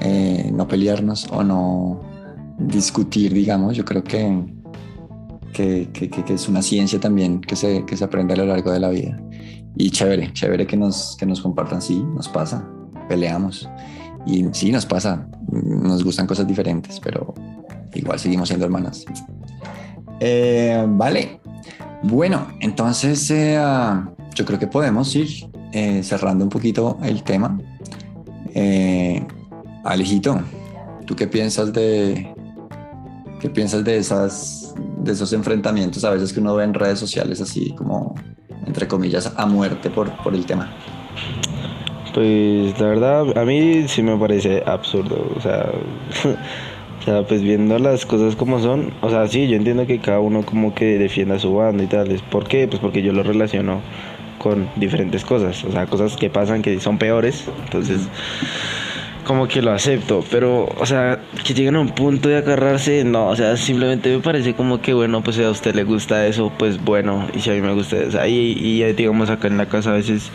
eh, 0.02 0.52
no 0.54 0.68
pelearnos 0.68 1.28
o 1.32 1.44
no 1.44 2.02
discutir, 2.58 3.34
digamos. 3.34 3.76
Yo 3.76 3.86
creo 3.86 4.04
que, 4.04 4.44
que, 5.54 5.90
es 6.28 6.50
una 6.50 6.62
ciencia 6.62 7.00
también 7.00 7.42
que 7.42 7.56
se, 7.56 7.86
que 7.86 7.96
se 7.96 8.04
aprende 8.04 8.34
a 8.34 8.38
lo 8.38 8.46
largo 8.46 8.72
de 8.72 8.80
la 8.80 8.90
vida. 8.90 9.18
Y 9.78 9.90
chévere, 9.90 10.32
chévere 10.34 10.66
que 10.66 10.78
nos, 10.78 11.16
que 11.18 11.26
nos 11.26 11.42
compartan, 11.42 11.82
sí, 11.82 12.04
nos 12.16 12.28
pasa, 12.30 12.68
peleamos. 13.08 13.70
Y 14.26 14.46
sí, 14.54 14.72
nos 14.72 14.86
pasa, 14.86 15.28
nos 15.52 16.04
gustan 16.04 16.28
cosas 16.28 16.48
diferentes, 16.48 17.00
pero 17.00 17.34
igual 17.94 18.20
seguimos 18.20 18.48
siendo 18.50 18.66
hermanas. 18.66 19.06
Eh, 20.20 20.84
vale, 20.88 21.40
bueno, 22.04 22.48
entonces 22.62 23.30
eh, 23.32 23.58
ah, 23.60 24.10
yo 24.34 24.46
creo 24.46 24.58
que 24.58 24.68
podemos 24.68 25.16
ir 25.16 25.50
cerrando 26.04 26.46
un 26.46 26.50
poquito 26.50 26.98
el 27.04 27.22
tema. 27.24 27.60
Alejito, 29.86 30.42
¿tú 31.06 31.16
qué 31.16 31.28
piensas 31.28 31.72
de 31.72 32.34
qué 33.40 33.50
piensas 33.50 33.84
de 33.84 33.98
esas 33.98 34.74
de 34.98 35.12
esos 35.12 35.32
enfrentamientos 35.34 36.04
a 36.04 36.10
veces 36.10 36.34
que 36.34 36.40
uno 36.40 36.56
ve 36.56 36.64
en 36.64 36.74
redes 36.74 37.00
sociales 37.00 37.40
así 37.40 37.74
como 37.76 38.16
entre 38.66 38.88
comillas 38.88 39.32
a 39.36 39.46
muerte 39.46 39.90
por, 39.90 40.12
por 40.24 40.34
el 40.34 40.46
tema? 40.46 40.74
Pues 42.16 42.80
la 42.80 42.88
verdad, 42.88 43.38
a 43.38 43.46
mí 43.46 43.88
sí 43.88 44.02
me 44.02 44.18
parece 44.18 44.64
absurdo. 44.66 45.32
O 45.36 45.42
sea, 45.42 45.70
o 47.02 47.04
sea, 47.04 47.28
pues 47.28 47.42
viendo 47.42 47.78
las 47.78 48.06
cosas 48.06 48.36
como 48.36 48.60
son, 48.60 48.94
o 49.02 49.10
sea, 49.10 49.28
sí, 49.28 49.48
yo 49.48 49.56
entiendo 49.56 49.86
que 49.86 50.00
cada 50.00 50.20
uno 50.20 50.44
como 50.46 50.74
que 50.74 50.98
defienda 50.98 51.38
su 51.40 51.54
banda 51.54 51.84
y 51.84 51.88
tal. 51.88 52.08
¿Por 52.32 52.48
qué? 52.48 52.68
Pues 52.68 52.80
porque 52.80 53.02
yo 53.02 53.12
lo 53.12 53.22
relaciono 53.22 53.82
con 54.40 54.70
diferentes 54.78 55.26
cosas. 55.26 55.64
O 55.66 55.72
sea, 55.72 55.86
cosas 55.88 56.16
que 56.16 56.30
pasan 56.30 56.62
que 56.62 56.80
son 56.80 56.98
peores. 56.98 57.46
Entonces, 57.66 58.08
como 59.26 59.48
que 59.48 59.62
lo 59.62 59.72
acepto. 59.72 60.24
Pero, 60.32 60.66
o 60.78 60.86
sea, 60.86 61.20
que 61.46 61.54
lleguen 61.54 61.76
a 61.76 61.82
un 61.82 61.90
punto 61.90 62.30
de 62.30 62.38
agarrarse, 62.38 63.04
no, 63.04 63.28
o 63.28 63.36
sea, 63.36 63.58
simplemente 63.58 64.16
me 64.16 64.22
parece 64.22 64.54
como 64.54 64.82
que, 64.82 64.94
bueno, 64.94 65.22
pues 65.22 65.36
si 65.36 65.44
a 65.44 65.50
usted 65.50 65.76
le 65.76 65.84
gusta 65.84 66.26
eso, 66.28 66.52
pues 66.58 66.82
bueno, 66.84 67.28
y 67.34 67.40
si 67.42 67.50
a 67.50 67.54
mí 67.54 67.62
me 67.62 67.74
gusta 67.74 67.98
eso. 67.98 68.26
Y, 68.26 68.54
y 68.54 68.84
eh, 68.84 68.94
digamos 68.94 69.30
acá 69.30 69.48
en 69.48 69.58
la 69.58 69.66
casa 69.66 69.92
a 69.92 69.94
veces 69.94 70.32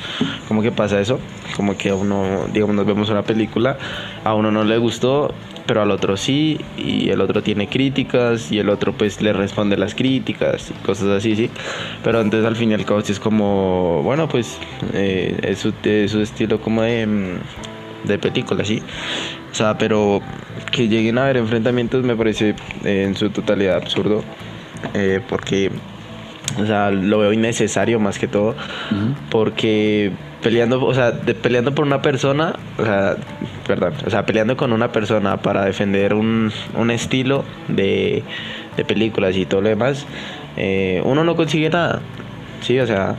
como 0.48 0.62
que 0.62 0.72
pasa 0.72 1.00
eso, 1.00 1.18
como 1.57 1.76
que 1.76 1.90
a 1.90 1.94
uno, 1.94 2.46
digamos, 2.53 2.76
nos 2.76 2.87
vemos 2.87 3.09
una 3.09 3.22
película, 3.22 3.79
a 4.24 4.35
uno 4.35 4.50
no 4.50 4.64
le 4.64 4.76
gustó, 4.79 5.33
pero 5.66 5.83
al 5.83 5.90
otro 5.92 6.16
sí, 6.16 6.59
y 6.76 7.11
el 7.11 7.20
otro 7.20 7.42
tiene 7.42 7.68
críticas, 7.68 8.50
y 8.50 8.59
el 8.59 8.68
otro 8.68 8.92
pues 8.92 9.22
le 9.22 9.33
responde 9.33 9.76
las 9.76 9.94
críticas, 9.94 10.70
y 10.70 10.85
cosas 10.85 11.09
así, 11.09 11.37
sí. 11.37 11.50
Pero 12.03 12.20
entonces 12.20 12.46
al 12.46 12.57
fin 12.57 12.72
y 12.72 12.74
al 12.74 12.85
cabo 12.85 13.00
sí 13.03 13.12
es 13.12 13.20
como, 13.20 14.03
bueno, 14.03 14.29
pues 14.29 14.59
eh, 14.94 15.38
es, 15.42 15.61
su, 15.61 15.72
es 15.85 16.11
su 16.11 16.20
estilo 16.20 16.61
como 16.61 16.83
de, 16.83 17.07
mm, 17.07 17.38
de 18.04 18.18
película, 18.18 18.64
sí. 18.64 18.82
O 19.50 19.54
sea, 19.54 19.76
pero 19.78 20.20
que 20.70 20.88
lleguen 20.88 21.18
a 21.18 21.24
haber 21.24 21.38
enfrentamientos 21.38 22.04
me 22.04 22.16
parece 22.16 22.54
eh, 22.84 23.04
en 23.06 23.14
su 23.16 23.30
totalidad 23.30 23.76
absurdo, 23.76 24.22
eh, 24.94 25.20
porque, 25.28 25.70
o 26.60 26.66
sea, 26.66 26.90
lo 26.90 27.18
veo 27.18 27.32
innecesario 27.32 27.98
más 28.00 28.18
que 28.18 28.28
todo 28.28 28.54
porque 29.30 30.12
peleando, 30.42 30.82
o 30.84 30.94
sea, 30.94 31.10
de- 31.12 31.34
peleando 31.34 31.74
por 31.74 31.84
una 31.84 32.00
persona, 32.02 32.54
o 32.78 32.84
sea, 32.84 33.16
perdón, 33.66 33.92
o 34.06 34.10
sea, 34.10 34.24
peleando 34.24 34.56
con 34.56 34.72
una 34.72 34.90
persona 34.92 35.36
para 35.38 35.64
defender 35.64 36.14
un, 36.14 36.50
un 36.76 36.90
estilo 36.90 37.44
de, 37.68 38.22
de 38.76 38.84
películas 38.84 39.36
y 39.36 39.44
todo 39.46 39.60
lo 39.60 39.68
demás, 39.68 40.06
eh, 40.56 41.02
uno 41.04 41.24
no 41.24 41.36
consigue 41.36 41.68
nada, 41.70 42.00
sí, 42.62 42.78
o 42.80 42.86
sea, 42.86 43.16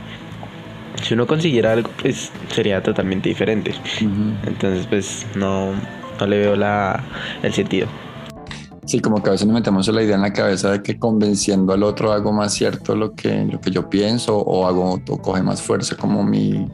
si 1.02 1.14
uno 1.14 1.26
consiguiera 1.26 1.72
algo, 1.72 1.90
pues 2.00 2.30
sería 2.48 2.82
totalmente 2.82 3.28
diferente. 3.28 3.74
Ujú. 4.00 4.34
Entonces, 4.46 4.86
pues 4.86 5.26
no, 5.36 5.72
no 6.20 6.26
le 6.26 6.38
veo 6.38 6.56
la, 6.56 7.02
el 7.42 7.52
sentido. 7.52 7.88
Sí, 8.84 9.00
como 9.00 9.22
que 9.22 9.30
a 9.30 9.32
veces 9.32 9.46
nos 9.46 9.54
metemos 9.54 9.86
la 9.88 10.02
idea 10.02 10.16
en 10.16 10.22
la 10.22 10.32
cabeza 10.32 10.72
de 10.72 10.82
que 10.82 10.98
convenciendo 10.98 11.72
al 11.72 11.84
otro 11.84 12.12
hago 12.12 12.32
más 12.32 12.52
cierto 12.52 12.96
lo 12.96 13.14
que, 13.14 13.44
lo 13.44 13.60
que 13.60 13.70
yo 13.70 13.88
pienso 13.88 14.36
o 14.36 14.66
hago 14.66 15.00
o 15.08 15.18
coge 15.18 15.42
más 15.42 15.62
fuerza 15.62 15.96
como 15.96 16.24
mi, 16.24 16.68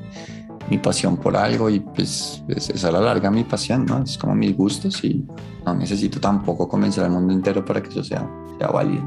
mi 0.71 0.79
pasión 0.79 1.19
por 1.19 1.37
algo 1.37 1.69
y 1.69 1.81
pues 1.81 2.43
es, 2.49 2.71
es 2.71 2.85
a 2.85 2.91
la 2.91 3.01
larga 3.01 3.31
mi 3.31 3.45
pasión, 3.45 3.85
¿no? 3.85 4.03
Es 4.03 4.17
como 4.17 4.35
mis 4.35 4.57
gustos 4.57 5.05
y 5.05 5.25
no 5.67 5.75
necesito 5.75 6.19
tampoco 6.19 6.67
convencer 6.67 7.05
al 7.05 7.11
mundo 7.11 7.35
entero 7.35 7.63
para 7.65 7.83
que 7.83 7.91
eso 7.91 8.03
sea, 8.03 8.27
sea 8.59 8.69
válido. 8.69 9.03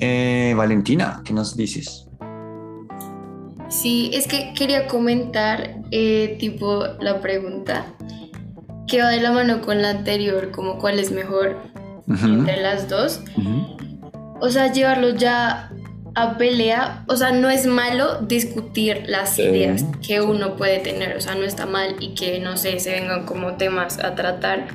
Eh, 0.00 0.54
Valentina, 0.56 1.20
¿qué 1.24 1.34
nos 1.34 1.56
dices? 1.56 2.07
Sí, 3.68 4.10
es 4.14 4.26
que 4.26 4.52
quería 4.54 4.86
comentar, 4.86 5.76
eh, 5.90 6.36
tipo, 6.38 6.84
la 7.00 7.20
pregunta 7.20 7.86
que 8.86 9.02
va 9.02 9.10
de 9.10 9.20
la 9.20 9.30
mano 9.32 9.60
con 9.60 9.82
la 9.82 9.90
anterior, 9.90 10.50
como 10.50 10.78
cuál 10.78 10.98
es 10.98 11.10
mejor 11.10 11.58
entre 12.08 12.62
las 12.62 12.88
dos. 12.88 13.20
O 14.40 14.48
sea, 14.50 14.72
llevarlo 14.72 15.10
ya 15.10 15.70
a 16.14 16.38
pelea, 16.38 17.04
o 17.06 17.16
sea, 17.16 17.32
no 17.32 17.50
es 17.50 17.66
malo 17.66 18.22
discutir 18.22 19.04
las 19.06 19.36
Sí, 19.36 19.42
ideas 19.42 19.84
que 20.04 20.20
uno 20.20 20.56
puede 20.56 20.78
tener, 20.78 21.16
o 21.16 21.20
sea, 21.20 21.34
no 21.34 21.44
está 21.44 21.66
mal 21.66 21.96
y 22.00 22.14
que, 22.14 22.40
no 22.40 22.56
sé, 22.56 22.80
se 22.80 22.92
vengan 22.92 23.24
como 23.24 23.54
temas 23.56 23.98
a 24.02 24.14
tratar, 24.14 24.66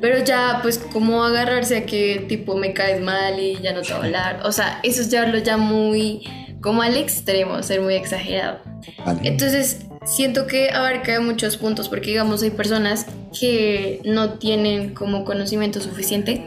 pero 0.00 0.22
ya, 0.24 0.58
pues, 0.60 0.78
como 0.78 1.24
agarrarse 1.24 1.78
a 1.78 1.86
que, 1.86 2.26
tipo, 2.28 2.56
me 2.56 2.74
caes 2.74 3.00
mal 3.00 3.38
y 3.38 3.58
ya 3.62 3.72
no 3.72 3.82
te 3.82 3.94
voy 3.94 4.02
a 4.02 4.04
hablar, 4.04 4.40
o 4.44 4.52
sea, 4.52 4.80
eso 4.82 5.00
es 5.00 5.10
llevarlo 5.10 5.38
ya 5.38 5.56
muy, 5.56 6.24
como 6.62 6.82
al 6.82 6.96
extremo, 6.96 7.62
ser 7.62 7.80
muy 7.80 7.94
exagerado. 7.94 8.60
Vale. 9.04 9.20
Entonces, 9.24 9.86
siento 10.04 10.46
que 10.46 10.70
abarca 10.70 11.20
muchos 11.20 11.56
puntos, 11.56 11.88
porque 11.88 12.10
digamos, 12.10 12.42
hay 12.42 12.50
personas 12.50 13.06
que 13.38 14.00
no 14.04 14.34
tienen 14.38 14.94
como 14.94 15.24
conocimiento 15.24 15.80
suficiente 15.80 16.46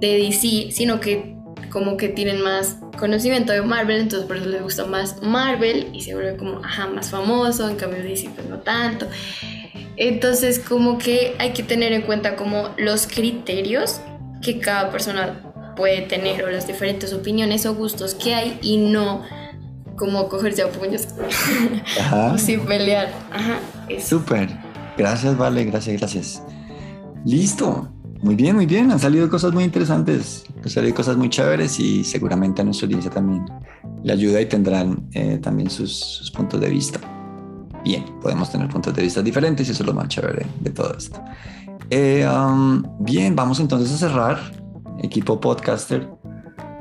de 0.00 0.18
DC, 0.18 0.70
sino 0.70 1.00
que 1.00 1.36
como 1.70 1.96
que 1.96 2.08
tienen 2.08 2.40
más 2.40 2.78
conocimiento 2.98 3.52
de 3.52 3.62
Marvel, 3.62 4.00
entonces 4.00 4.26
por 4.26 4.36
eso 4.36 4.46
les 4.46 4.62
gusta 4.62 4.86
más 4.86 5.22
Marvel 5.22 5.88
y 5.92 6.02
se 6.02 6.14
vuelve 6.14 6.36
como, 6.36 6.64
ajá, 6.64 6.86
más 6.86 7.10
famoso, 7.10 7.68
en 7.68 7.76
cambio 7.76 8.02
DC 8.02 8.30
pues 8.34 8.48
no 8.48 8.58
tanto. 8.60 9.06
Entonces 9.96 10.58
como 10.58 10.98
que 10.98 11.34
hay 11.38 11.52
que 11.52 11.62
tener 11.62 11.92
en 11.92 12.02
cuenta 12.02 12.36
como 12.36 12.70
los 12.78 13.06
criterios 13.06 14.00
que 14.42 14.58
cada 14.58 14.90
persona 14.90 15.42
puede 15.76 16.02
tener 16.02 16.44
o 16.44 16.50
las 16.50 16.66
diferentes 16.66 17.12
opiniones 17.12 17.66
o 17.66 17.74
gustos 17.74 18.14
que 18.14 18.34
hay 18.34 18.58
y 18.62 18.78
no 18.78 19.22
como 19.96 20.28
cogerse 20.28 20.62
a 20.62 20.70
puños 20.70 21.08
Ajá. 22.00 22.32
o 22.34 22.38
sin 22.38 22.60
pelear. 22.60 23.12
Ajá. 23.32 23.58
Súper. 24.00 24.50
Gracias, 24.96 25.36
Vale, 25.36 25.64
gracias, 25.64 25.98
gracias. 25.98 26.42
Listo. 27.24 27.88
Muy 28.22 28.34
bien, 28.34 28.56
muy 28.56 28.66
bien. 28.66 28.90
Han 28.90 28.98
salido 28.98 29.28
cosas 29.28 29.52
muy 29.52 29.64
interesantes, 29.64 30.44
han 30.62 30.70
salido 30.70 30.94
cosas 30.94 31.16
muy 31.16 31.28
chéveres 31.28 31.78
y 31.78 32.02
seguramente 32.02 32.62
a 32.62 32.64
nuestra 32.64 32.86
audiencia 32.86 33.10
también 33.10 33.44
le 34.02 34.12
ayuda 34.12 34.40
y 34.40 34.46
tendrán 34.46 35.08
eh, 35.12 35.38
también 35.42 35.68
sus, 35.68 35.92
sus 35.94 36.30
puntos 36.30 36.60
de 36.60 36.70
vista. 36.70 36.98
bien, 37.84 38.04
podemos 38.20 38.50
tener 38.50 38.68
puntos 38.68 38.94
de 38.94 39.02
vista 39.02 39.22
diferentes 39.22 39.68
y 39.68 39.72
eso 39.72 39.82
es 39.82 39.86
lo 39.86 39.94
más 39.94 40.08
chévere 40.08 40.46
de 40.60 40.70
todo 40.70 40.96
esto. 40.96 41.22
Eh, 41.90 42.26
um, 42.26 42.82
bien, 43.00 43.36
vamos 43.36 43.60
entonces 43.60 43.92
a 43.92 43.96
cerrar. 43.98 44.38
Equipo 45.02 45.38
podcaster, 45.38 46.08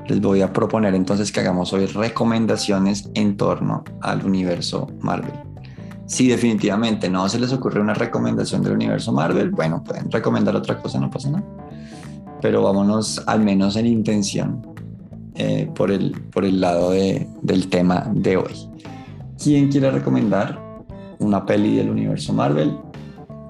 les 0.08 0.22
voy 0.22 0.42
a 0.42 0.54
proponer 0.54 0.94
entonces 0.96 1.32
que 1.32 1.40
hagamos 1.40 1.74
hoy 1.74 1.86
recomendaciones 1.88 3.10
en 3.14 3.38
torno 3.38 3.84
al 4.02 4.26
universo 4.26 4.88
Marvel. 5.02 5.34
Si 6.06 6.28
definitivamente 6.28 7.10
no 7.10 7.28
se 7.28 7.40
les 7.40 7.52
ocurre 7.52 7.82
una 7.82 7.96
recomendación 7.96 8.62
del 8.62 8.74
universo 8.74 9.12
Marvel, 9.12 9.50
bueno, 9.50 9.84
pueden 9.84 10.12
recomendar 10.12 10.56
otra 10.56 10.80
cosa, 10.80 11.00
no 11.00 11.10
pasa 11.10 11.32
nada. 11.32 11.44
Pero 12.42 12.62
vámonos 12.62 13.24
al 13.26 13.40
menos 13.40 13.76
en 13.76 13.88
intención 13.88 14.62
eh, 15.34 15.70
por, 15.74 15.90
el, 15.92 16.12
por 16.32 16.46
el 16.46 16.62
lado 16.62 16.92
de, 16.92 17.28
del 17.42 17.70
tema 17.70 18.08
de 18.14 18.38
hoy. 18.38 18.70
¿Quién 19.42 19.70
quiere 19.70 19.90
recomendar 19.90 20.60
una 21.20 21.46
peli 21.46 21.78
del 21.78 21.90
universo 21.90 22.34
Marvel 22.34 22.78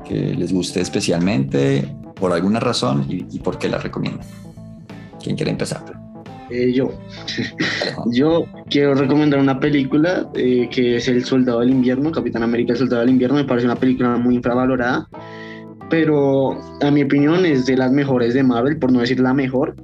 que 0.06 0.34
les 0.34 0.54
guste 0.54 0.80
especialmente 0.82 1.94
por 2.16 2.32
alguna 2.32 2.60
razón 2.60 3.06
y, 3.10 3.40
por 3.40 3.58
qué 3.58 3.68
la 3.68 3.80
recomiendan? 3.80 4.26
¿Quién 5.22 5.36
quiere 5.36 5.52
empezar? 5.52 6.05
Eh, 6.50 6.74
yo. 6.74 6.92
yo 8.12 8.46
quiero 8.70 8.94
recomendar 8.94 9.40
una 9.40 9.60
película 9.60 10.30
eh, 10.36 10.68
que 10.72 10.98
es 10.98 11.08
El 11.08 11.24
Soldado 11.26 11.62
del 11.62 11.72
Invierno, 11.72 12.12
Capitán 12.12 12.44
América 12.44 12.74
El 12.74 12.80
Soldado 12.80 13.02
del 13.02 13.12
Invierno. 13.12 13.38
Me 13.38 13.46
parece 13.46 13.66
una 13.66 13.76
película 13.76 14.16
muy 14.18 14.36
infravalorada, 14.36 15.08
pero 15.90 16.60
a 16.82 16.92
mi 16.92 17.04
opinión 17.04 17.46
es 17.46 17.66
de 17.66 17.78
las 17.78 17.92
mejores 17.92 18.34
de 18.34 18.44
Marvel, 18.44 18.78
por 18.78 18.92
no 18.92 19.00
decir 19.00 19.20
la 19.20 19.34
mejor. 19.34 19.76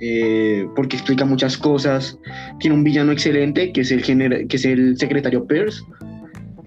Eh, 0.00 0.64
porque 0.76 0.96
explica 0.96 1.24
muchas 1.24 1.58
cosas. 1.58 2.18
Tiene 2.60 2.76
un 2.76 2.84
villano 2.84 3.10
excelente 3.10 3.72
que 3.72 3.80
es 3.80 3.90
el, 3.90 4.02
que 4.02 4.56
es 4.56 4.64
el 4.64 4.96
secretario 4.96 5.44
Pierce, 5.44 5.82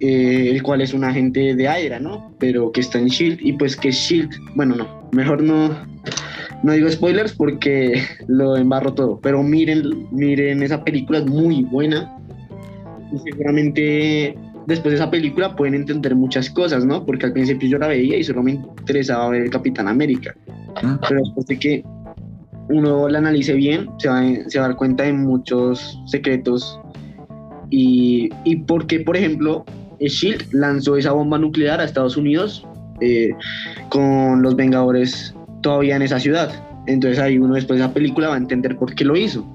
el 0.02 0.62
cual 0.64 0.82
es 0.82 0.94
un 0.94 1.06
agente 1.06 1.56
de 1.56 1.68
Aira, 1.68 2.00
¿no? 2.00 2.36
Pero 2.40 2.72
que 2.72 2.82
está 2.82 3.00
en 3.00 3.08
Shield 3.08 3.40
y 3.42 3.54
pues 3.54 3.78
que 3.78 3.92
Shield, 3.92 4.32
bueno, 4.56 4.76
no, 4.76 5.10
mejor 5.14 5.42
no, 5.42 5.70
no 6.64 6.74
digo 6.74 6.90
spoilers 6.90 7.34
porque 7.34 8.02
lo 8.28 8.56
embarro 8.58 8.94
todo, 8.94 9.20
pero 9.20 9.44
miren, 9.44 10.08
miren 10.12 10.64
esa 10.64 10.84
película, 10.84 11.20
es 11.20 11.26
muy 11.26 11.64
buena. 11.64 12.18
Y 13.12 13.18
seguramente 13.30 14.38
después 14.68 14.92
de 14.92 14.96
esa 14.96 15.12
película 15.12 15.56
pueden 15.56 15.74
entender 15.74 16.16
muchas 16.16 16.50
cosas, 16.50 16.86
¿no? 16.86 17.06
Porque 17.06 17.26
al 17.26 17.34
principio 17.34 17.70
yo 17.70 17.78
la 17.78 17.88
veía 17.88 18.18
y 18.18 18.24
solo 18.24 18.44
me 18.44 18.52
interesaba 18.52 19.30
ver 19.30 19.44
el 19.44 19.50
Capitán 19.50 19.88
América. 19.88 20.36
Pero 21.08 21.20
después 21.22 21.46
de 21.48 21.60
que 21.60 21.84
uno 22.70 23.10
la 23.10 23.18
analice 23.18 23.54
bien, 23.54 23.90
se 23.98 24.08
va, 24.08 24.22
se 24.48 24.60
va 24.60 24.66
a 24.66 24.68
dar 24.70 24.78
cuenta 24.78 25.04
de 25.04 25.14
muchos 25.14 26.00
secretos. 26.06 26.80
Y, 27.70 28.30
y 28.46 28.58
porque, 28.58 29.02
por 29.02 29.18
ejemplo, 29.18 29.66
Shield 30.00 30.54
lanzó 30.54 30.96
esa 30.96 31.12
bomba 31.12 31.38
nuclear 31.38 31.80
a 31.80 31.84
Estados 31.84 32.18
Unidos 32.18 32.66
eh, 33.02 33.32
con 33.90 34.42
los 34.42 34.56
Vengadores 34.56 35.34
todavía 35.62 35.96
en 35.96 36.02
esa 36.02 36.20
ciudad. 36.20 36.52
Entonces 36.88 37.20
ahí 37.20 37.38
uno 37.38 37.56
después 37.56 37.80
de 37.80 37.86
la 37.86 37.94
película 37.94 38.30
va 38.30 38.36
a 38.36 38.38
entender 38.38 38.78
por 38.78 38.94
qué 38.96 39.06
lo 39.06 39.16
hizo. 39.16 39.46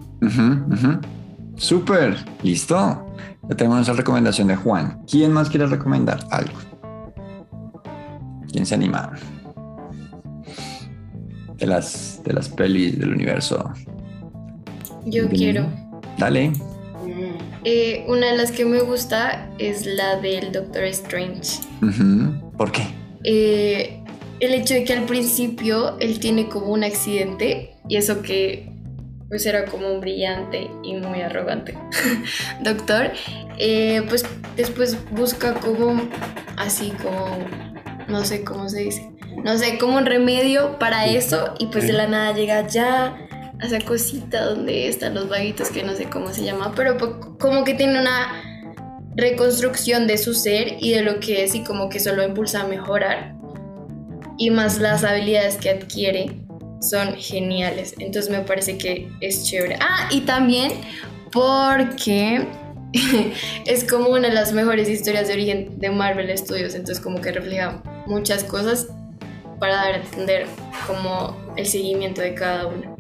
Súper, 1.57 2.17
listo. 2.43 3.07
Ya 3.49 3.57
tenemos 3.57 3.83
esa 3.83 3.93
recomendación 3.93 4.49
de 4.49 4.57
Juan. 4.57 5.01
¿Quién 5.11 5.33
más 5.33 5.49
quiere 5.49 5.67
recomendar 5.67 6.21
algo? 6.31 6.59
¿Quién 8.51 8.67
se 8.67 8.75
anima? 8.75 9.13
De 11.57 11.67
las, 11.67 12.23
de 12.25 12.33
las 12.33 12.49
pelis 12.49 12.99
del 12.99 13.13
universo. 13.13 13.73
Yo 15.07 15.29
quiero. 15.29 15.67
Dale. 16.19 16.53
Eh, 17.65 18.05
una 18.09 18.29
de 18.29 18.37
las 18.37 18.53
que 18.53 18.65
me 18.65 18.81
gusta 18.81 19.49
es 19.59 19.87
la 19.87 20.21
del 20.21 20.53
Doctor 20.53 20.85
Strange. 20.85 21.61
¿Por 22.57 22.73
qué? 22.73 22.83
Eh, 23.25 24.03
el 24.41 24.55
hecho 24.55 24.75
de 24.75 24.85
que 24.85 24.93
al 24.93 25.05
principio 25.05 25.99
él 25.99 26.21
tiene 26.21 26.49
como 26.49 26.67
un 26.67 26.85
accidente 26.85 27.75
y 27.89 27.97
eso 27.97 28.23
que 28.23 28.71
pues 29.29 29.45
era 29.45 29.65
como 29.65 29.93
un 29.93 30.01
brillante 30.01 30.71
y 30.85 30.95
muy 30.95 31.21
arrogante. 31.21 31.77
Doctor, 32.63 33.11
eh, 33.59 34.03
pues 34.09 34.25
después 34.57 34.97
busca 35.11 35.55
como 35.55 36.01
así 36.57 36.93
como, 37.03 37.37
no 38.09 38.25
sé 38.25 38.45
cómo 38.45 38.69
se 38.69 38.81
dice, 38.81 39.11
no 39.43 39.59
sé, 39.59 39.79
como 39.79 39.97
un 39.97 40.07
remedio 40.07 40.79
para 40.79 41.07
eso 41.07 41.55
y 41.59 41.67
pues 41.67 41.87
de 41.87 41.93
la 41.93 42.07
nada 42.07 42.35
llega 42.35 42.67
ya 42.69 43.17
a 43.59 43.67
esa 43.67 43.81
cosita 43.81 44.45
donde 44.45 44.89
están 44.89 45.15
los 45.15 45.29
vaguitos 45.29 45.71
que 45.71 45.83
no 45.83 45.95
sé 45.95 46.05
cómo 46.05 46.33
se 46.33 46.45
llama, 46.45 46.73
pero 46.77 46.97
como 47.39 47.65
que 47.65 47.75
tiene 47.75 48.01
una 48.01 48.43
reconstrucción 49.17 50.07
de 50.07 50.19
su 50.19 50.35
ser 50.35 50.77
y 50.79 50.93
de 50.93 51.03
lo 51.03 51.21
que 51.21 51.43
es 51.43 51.55
y 51.55 51.65
como 51.65 51.89
que 51.89 52.01
solo 52.01 52.23
impulsa 52.23 52.63
a 52.63 52.67
mejorar 52.67 53.36
y 54.39 54.51
más 54.51 54.79
las 54.79 55.05
habilidades 55.05 55.57
que 55.57 55.71
adquiere 55.71 56.41
son 56.81 57.15
geniales. 57.17 57.95
Entonces 57.99 58.31
me 58.31 58.41
parece 58.41 58.79
que 58.79 59.11
es 59.21 59.45
chévere. 59.45 59.77
Ah, 59.81 60.09
y 60.11 60.23
también 60.23 60.73
porque 61.33 62.47
es 63.67 63.85
como 63.85 64.11
una 64.11 64.29
de 64.29 64.35
las 64.35 64.53
mejores 64.53 64.89
historias 64.89 65.29
de 65.29 65.35
origen 65.35 65.79
de 65.79 65.91
Marvel 65.91 66.37
Studios, 66.37 66.75
entonces 66.75 67.03
como 67.03 67.21
que 67.21 67.33
refleja 67.33 67.83
muchas 68.07 68.45
cosas 68.45 68.89
para 69.59 69.77
dar 69.77 69.95
a 69.95 69.97
entender 69.97 70.47
como 70.87 71.37
el 71.57 71.67
seguimiento 71.67 72.21
de 72.21 72.35
cada 72.35 72.67
una. 72.67 72.95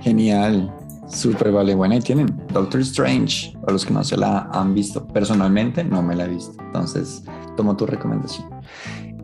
Genial, 0.00 0.72
súper 1.08 1.52
vale. 1.52 1.74
Bueno, 1.74 1.94
y 1.94 2.00
tienen 2.00 2.26
Doctor 2.52 2.80
Strange, 2.80 3.52
para 3.60 3.72
los 3.72 3.86
que 3.86 3.92
no 3.92 4.02
se 4.02 4.16
la 4.16 4.48
han 4.52 4.74
visto. 4.74 5.06
Personalmente 5.06 5.84
no 5.84 6.02
me 6.02 6.16
la 6.16 6.24
he 6.24 6.28
visto, 6.28 6.54
entonces 6.60 7.22
tomo 7.56 7.76
tu 7.76 7.86
recomendación. 7.86 8.48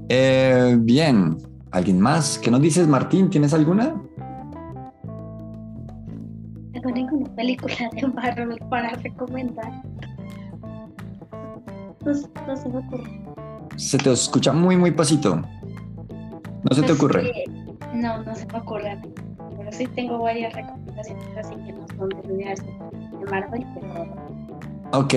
Eh, 0.09 0.77
bien, 0.81 1.37
¿alguien 1.71 2.01
más? 2.01 2.39
¿Qué 2.39 2.51
nos 2.51 2.61
dices, 2.63 2.87
Martín? 2.89 3.29
¿Tienes 3.31 3.53
alguna? 3.55 3.95
No 6.57 6.73
tengo 6.73 6.91
ninguna 6.91 7.35
película 7.35 7.75
de 7.93 8.07
Marvel 8.09 8.59
para 8.71 8.91
recomendar. 8.91 9.83
No, 12.05 12.15
se 12.57 12.69
me 12.69 12.79
ocurre. 12.79 13.23
Se 13.77 13.99
te 13.99 14.13
escucha 14.13 14.53
muy, 14.53 14.77
muy 14.77 14.91
pasito. 14.93 15.37
¿No 15.37 16.75
se 16.75 16.81
te 16.83 16.89
Pues 16.89 16.99
ocurre? 16.99 17.23
que- 17.33 17.45
no, 17.95 18.23
no 18.23 18.35
se 18.35 18.47
me 18.47 18.59
ocurre. 18.59 18.99
Pero 19.59 19.73
sí 19.73 19.87
tengo 19.89 20.19
varias 20.19 20.55
recomendaciones 20.55 21.25
así 21.37 21.55
que 21.57 21.73
no 21.73 21.87
son 21.97 22.09
del 22.09 22.31
universo 22.31 22.65
de 22.65 23.31
Marvel, 23.31 23.67
pero. 23.75 24.07
Ok, 24.93 25.15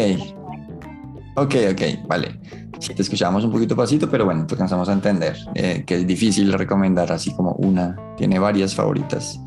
ok, 1.35 1.55
ok, 1.71 2.07
vale. 2.07 2.39
Sí, 2.79 2.95
te 2.95 3.03
escuchábamos 3.03 3.43
un 3.43 3.51
poquito 3.51 3.75
pasito, 3.75 4.09
pero 4.09 4.25
bueno, 4.25 4.45
te 4.47 4.55
alcanzamos 4.55 4.89
a 4.89 4.93
entender 4.93 5.37
eh, 5.53 5.83
que 5.85 5.95
es 5.95 6.07
difícil 6.07 6.51
recomendar 6.51 7.11
así 7.11 7.33
como 7.35 7.53
una. 7.53 7.95
Tiene 8.17 8.39
varias 8.39 8.73
favoritas. 8.73 9.39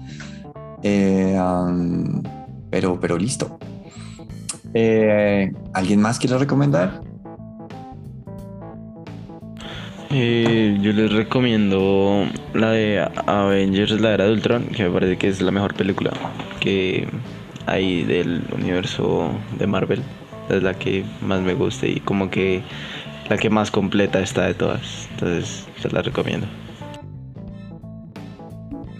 Eh, 0.83 1.37
am, 1.37 2.23
pero, 2.71 2.99
pero 3.01 3.19
listo. 3.19 3.59
Eh, 4.73 5.53
¿Alguien 5.73 6.01
más 6.01 6.19
quiere 6.19 6.39
recomendar? 6.39 7.01
Eh, 10.11 10.79
yo 10.81 10.93
les 10.93 11.13
recomiendo 11.13 12.25
la 12.53 12.71
de 12.71 13.01
Avengers, 13.27 14.01
la 14.01 14.15
era 14.15 14.27
de 14.27 14.33
Ultron, 14.33 14.67
que 14.67 14.85
me 14.85 14.91
parece 14.91 15.17
que 15.17 15.27
es 15.27 15.41
la 15.41 15.51
mejor 15.51 15.75
película 15.75 16.13
que 16.61 17.09
hay 17.67 18.05
del 18.05 18.45
universo 18.53 19.31
de 19.59 19.67
Marvel. 19.67 20.03
Es 20.51 20.63
la 20.63 20.75
que 20.75 21.05
más 21.23 21.41
me 21.41 21.55
gusta 21.55 21.87
y 21.87 22.01
como 22.01 22.31
que 22.31 22.63
la 23.31 23.37
que 23.39 23.49
más 23.51 23.71
completa 23.71 24.21
está 24.21 24.45
de 24.47 24.55
todas. 24.55 25.09
Entonces, 25.13 25.67
se 25.81 25.89
la 25.91 26.03
recomiendo. 26.03 26.47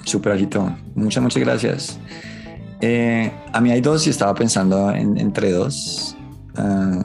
Súper 0.05 0.33
Alito. 0.33 0.75
Muchas, 0.95 1.23
muchas 1.23 1.43
gracias. 1.43 1.99
Eh, 2.81 3.33
a 3.53 3.61
mí 3.61 3.71
hay 3.71 3.81
dos 3.81 4.07
y 4.07 4.11
estaba 4.11 4.35
pensando 4.35 4.91
en- 4.91 5.17
entre 5.19 5.51
dos. 5.53 6.17
Ah, 6.57 7.03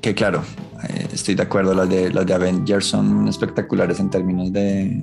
que 0.00 0.14
claro, 0.14 0.42
eh, 0.88 1.08
estoy 1.12 1.34
de 1.34 1.42
acuerdo, 1.42 1.74
las 1.74 1.88
de, 1.88 2.12
las 2.12 2.24
de 2.26 2.34
Avengers 2.34 2.86
son 2.86 3.26
espectaculares 3.28 3.98
en 4.00 4.10
términos 4.10 4.52
de, 4.52 5.02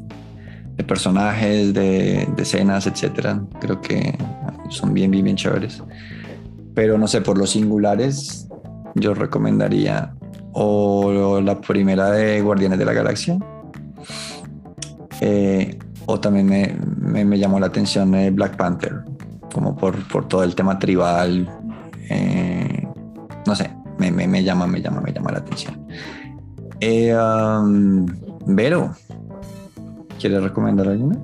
de 0.75 0.83
personajes, 0.83 1.73
de, 1.73 2.27
de 2.35 2.43
escenas, 2.43 2.88
etc. 2.88 3.38
Creo 3.59 3.81
que 3.81 4.17
son 4.69 4.93
bien, 4.93 5.11
bien, 5.11 5.23
bien 5.25 5.35
chéveres. 5.35 5.83
Pero 6.73 6.97
no 6.97 7.07
sé, 7.07 7.21
por 7.21 7.38
los 7.38 7.51
singulares, 7.51 8.47
yo 8.95 9.13
recomendaría 9.13 10.13
o 10.53 11.41
la 11.41 11.60
primera 11.60 12.12
de 12.12 12.41
Guardianes 12.41 12.79
de 12.79 12.86
la 12.86 12.93
Galaxia. 12.93 13.38
eh, 15.21 15.77
o 16.08 16.19
también 16.19 16.45
me, 16.47 17.23
me- 17.25 17.39
llamó 17.39 17.60
la 17.60 17.67
atención 17.67 18.13
eh, 18.15 18.29
Black 18.31 18.58
Panther, 18.58 19.03
como 19.53 19.75
por, 19.75 19.95
por 20.08 20.27
todo 20.27 20.43
el 20.43 20.53
tema 20.55 20.77
tribal. 20.79 21.49
eh, 22.10 22.88
no 23.47 23.55
sé, 23.55 23.71
me, 23.97 24.12
me- 24.12 24.27
me 24.27 24.43
llama, 24.43 24.67
me 24.67 24.81
llama, 24.81 25.01
me 25.01 25.12
llama 25.12 25.31
la 25.31 25.39
atención. 25.39 25.88
Eh, 26.79 27.15
um, 27.15 28.05
Vero, 28.47 28.91
¿quieres 30.19 30.43
recomendar 30.43 30.88
alguna? 30.88 31.17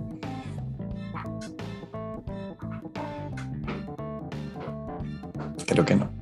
Creo 5.67 5.85
que 5.85 5.95
no. 5.95 6.20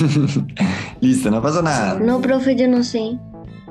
Listo, 1.00 1.30
no 1.30 1.42
pasa 1.42 1.62
nada. 1.62 1.98
No, 1.98 2.20
profe, 2.20 2.56
yo 2.56 2.68
no 2.68 2.82
sé. 2.82 3.18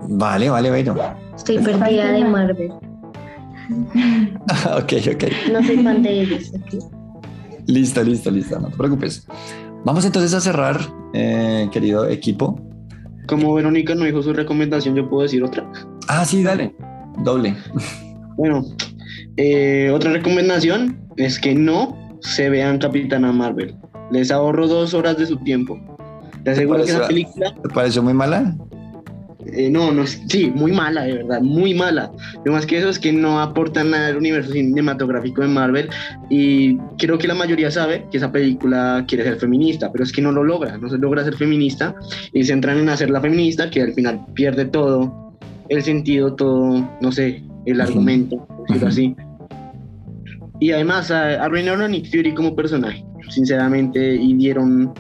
Vale, 0.08 0.50
vale, 0.50 0.70
bueno. 0.70 0.96
Estoy 1.36 1.60
perdida 1.60 2.12
de 2.12 2.26
Marvel. 2.26 2.72
ok, 4.78 4.94
ok. 5.14 5.24
No 5.52 5.64
soy 5.64 5.84
fan 5.84 6.04
de 6.04 6.22
ellos. 6.22 6.52
Listo, 7.68 8.04
listo, 8.04 8.32
listo. 8.32 8.60
No 8.60 8.70
te 8.70 8.78
preocupes. 8.78 9.28
Vamos 9.86 10.06
entonces 10.06 10.34
a 10.34 10.42
cerrar, 10.42 10.80
eh, 11.14 11.70
querido 11.72 12.08
equipo. 12.08 12.60
Como 13.28 13.54
Verónica 13.54 13.94
no 13.94 14.06
dijo 14.06 14.24
su 14.24 14.34
recomendación, 14.34 14.96
yo 14.96 15.08
puedo 15.08 15.24
decir 15.24 15.44
otra. 15.44 15.70
Ah, 16.08 16.26
sí, 16.26 16.44
dale. 16.44 16.76
Doble. 17.24 17.56
Bueno, 18.38 18.64
eh, 19.38 19.92
otra 19.94 20.12
recomendación 20.12 21.00
es 21.18 21.40
que 21.40 21.54
no 21.54 21.96
se 22.22 22.50
vean 22.50 22.80
Capitana 22.80 23.32
Marvel. 23.32 23.76
Les 24.12 24.32
ahorro 24.32 24.68
dos 24.68 24.94
horas 24.94 25.18
de 25.18 25.28
su 25.28 25.38
tiempo. 25.38 25.80
Te 26.54 26.62
aseguro 26.62 26.80
que 26.80 26.92
pareció- 26.94 26.98
esa 27.00 27.08
película, 27.08 27.56
¿Te 27.64 27.70
pareció 27.70 28.04
muy 28.04 28.14
mala? 28.14 28.56
eh, 29.52 29.70
no, 29.72 29.92
no 29.92 30.04
es, 30.04 30.22
sí, 30.28 30.52
muy 30.54 30.72
mala, 30.72 31.04
de 31.04 31.14
verdad, 31.14 31.42
muy 31.42 31.74
mala. 31.74 32.12
Lo 32.46 32.52
más 32.52 32.66
que 32.68 32.78
eso 32.78 32.90
es 32.90 33.00
que 33.00 33.12
no 33.12 33.40
aporta 33.42 33.84
nada 33.84 34.08
al 34.10 34.18
universo 34.18 34.52
cinematográfico 34.52 35.42
de 35.42 35.48
Marvel 35.48 35.90
y 36.30 36.78
creo 37.00 37.18
que 37.18 37.28
la 37.28 37.34
mayoría 37.34 37.72
sabe 37.72 38.06
que 38.12 38.18
esa 38.18 38.32
película 38.32 39.06
quiere 39.08 39.24
ser 39.24 39.38
feminista, 39.38 39.92
pero 39.92 40.04
es 40.04 40.12
que 40.12 40.22
no 40.22 40.32
lo 40.32 40.44
logra, 40.44 40.78
no 40.78 40.88
se 40.90 40.98
logra 41.00 41.24
ser 41.24 41.36
feminista 41.36 41.96
y 42.32 42.44
se 42.44 42.54
entran 42.54 42.78
en 42.78 42.90
hacerla 42.90 43.22
feminista 43.22 43.70
que 43.72 43.82
al 43.82 43.94
final 43.94 44.20
pierde 44.36 44.66
todo 44.66 45.34
el 45.70 45.82
sentido, 45.84 46.36
todo, 46.36 46.88
no 47.02 47.12
sé, 47.12 47.42
el 47.66 47.82
argumento, 47.82 48.46
por 48.46 48.68
decirlo 48.68 48.88
así. 48.90 49.16
Y 50.60 50.72
además 50.72 51.10
a- 51.12 51.44
arruinaron 51.44 51.82
a 51.82 51.88
Nick 51.88 52.12
Fury 52.12 52.34
como 52.36 52.56
personaje, 52.56 53.04
sinceramente, 53.30 54.16
y 54.16 54.34
dieron 54.36 54.92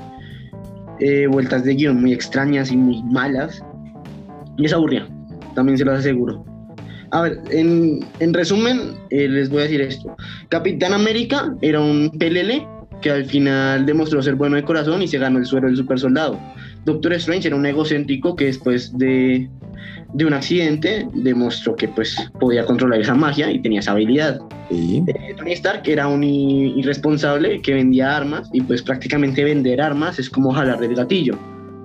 eh, 0.99 1.27
vueltas 1.27 1.63
de 1.63 1.75
guion 1.75 2.01
muy 2.01 2.13
extrañas 2.13 2.71
y 2.71 2.77
muy 2.77 3.03
malas. 3.03 3.63
Y 4.57 4.65
es 4.65 4.73
aburrida, 4.73 5.07
también 5.55 5.77
se 5.77 5.85
los 5.85 5.99
aseguro. 5.99 6.43
A 7.11 7.21
ver, 7.21 7.39
en, 7.49 8.05
en 8.19 8.33
resumen, 8.33 8.93
eh, 9.09 9.27
les 9.27 9.49
voy 9.49 9.59
a 9.59 9.63
decir 9.63 9.81
esto. 9.81 10.15
Capitán 10.49 10.93
América 10.93 11.55
era 11.61 11.81
un 11.81 12.11
pelele 12.19 12.67
que 13.01 13.09
al 13.09 13.25
final 13.25 13.85
demostró 13.85 14.21
ser 14.21 14.35
bueno 14.35 14.57
de 14.57 14.63
corazón 14.63 15.01
y 15.01 15.07
se 15.07 15.17
ganó 15.17 15.39
el 15.39 15.45
suero 15.45 15.67
del 15.67 15.77
super 15.77 15.99
soldado. 15.99 16.39
Doctor 16.85 17.13
Strange 17.13 17.47
era 17.47 17.55
un 17.55 17.65
egocéntrico 17.65 18.35
que 18.35 18.45
después 18.45 18.97
de, 18.97 19.49
de 20.13 20.25
un 20.25 20.33
accidente 20.33 21.07
demostró 21.13 21.75
que 21.75 21.87
pues 21.87 22.15
podía 22.39 22.65
controlar 22.65 22.99
esa 23.01 23.13
magia 23.15 23.51
y 23.51 23.61
tenía 23.61 23.79
esa 23.79 23.91
habilidad. 23.91 24.39
Sí. 24.69 25.03
Eh, 25.07 25.33
Tony 25.37 25.51
Stark 25.53 25.83
era 25.87 26.07
un 26.07 26.23
irresponsable 26.23 27.61
que 27.61 27.73
vendía 27.73 28.15
armas 28.15 28.49
y 28.53 28.61
pues 28.61 28.81
prácticamente 28.81 29.43
vender 29.43 29.81
armas 29.81 30.19
es 30.19 30.29
como 30.29 30.51
jalar 30.51 30.79
del 30.79 30.95
gatillo. 30.95 31.37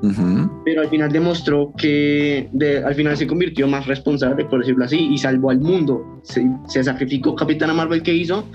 Ujú. 0.02 0.50
Pero 0.64 0.82
al 0.82 0.88
final 0.88 1.10
demostró 1.10 1.72
que 1.78 2.48
de- 2.52 2.84
al 2.84 2.94
final 2.94 3.16
se 3.16 3.26
convirtió 3.26 3.66
más 3.66 3.86
responsable, 3.86 4.44
por 4.44 4.60
decirlo 4.60 4.84
así, 4.84 4.98
y 4.98 5.16
salvó 5.18 5.50
al 5.50 5.60
mundo. 5.60 6.20
Se, 6.24 6.46
se 6.68 6.84
sacrificó. 6.84 7.34
Capitana 7.34 7.72
Marvel 7.72 8.02
que 8.02 8.12
hizo, 8.14 8.46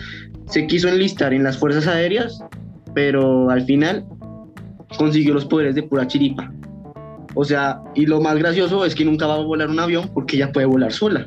se 0.47 0.67
quiso 0.67 0.89
enlistar 0.89 1.33
en 1.33 1.43
las 1.43 1.57
fuerzas 1.57 1.87
aéreas, 1.87 2.39
pero 2.93 3.49
al 3.49 3.61
final 3.63 4.05
consiguió 4.97 5.33
los 5.33 5.45
poderes 5.45 5.73
de 5.75 5.83
pura 5.83 6.05
chiripa. 6.07 6.51
O 7.35 7.45
sea, 7.45 7.81
y 7.95 8.05
lo 8.05 8.21
más 8.21 8.37
gracioso 8.37 8.85
es 8.85 8.95
que 8.95 9.05
nunca 9.05 9.27
va 9.27 9.35
a 9.35 9.43
volar 9.43 9.69
un 9.69 9.79
avión 9.79 10.09
porque 10.13 10.35
ella 10.37 10.51
puede 10.51 10.65
volar 10.65 10.91
sola. 10.91 11.25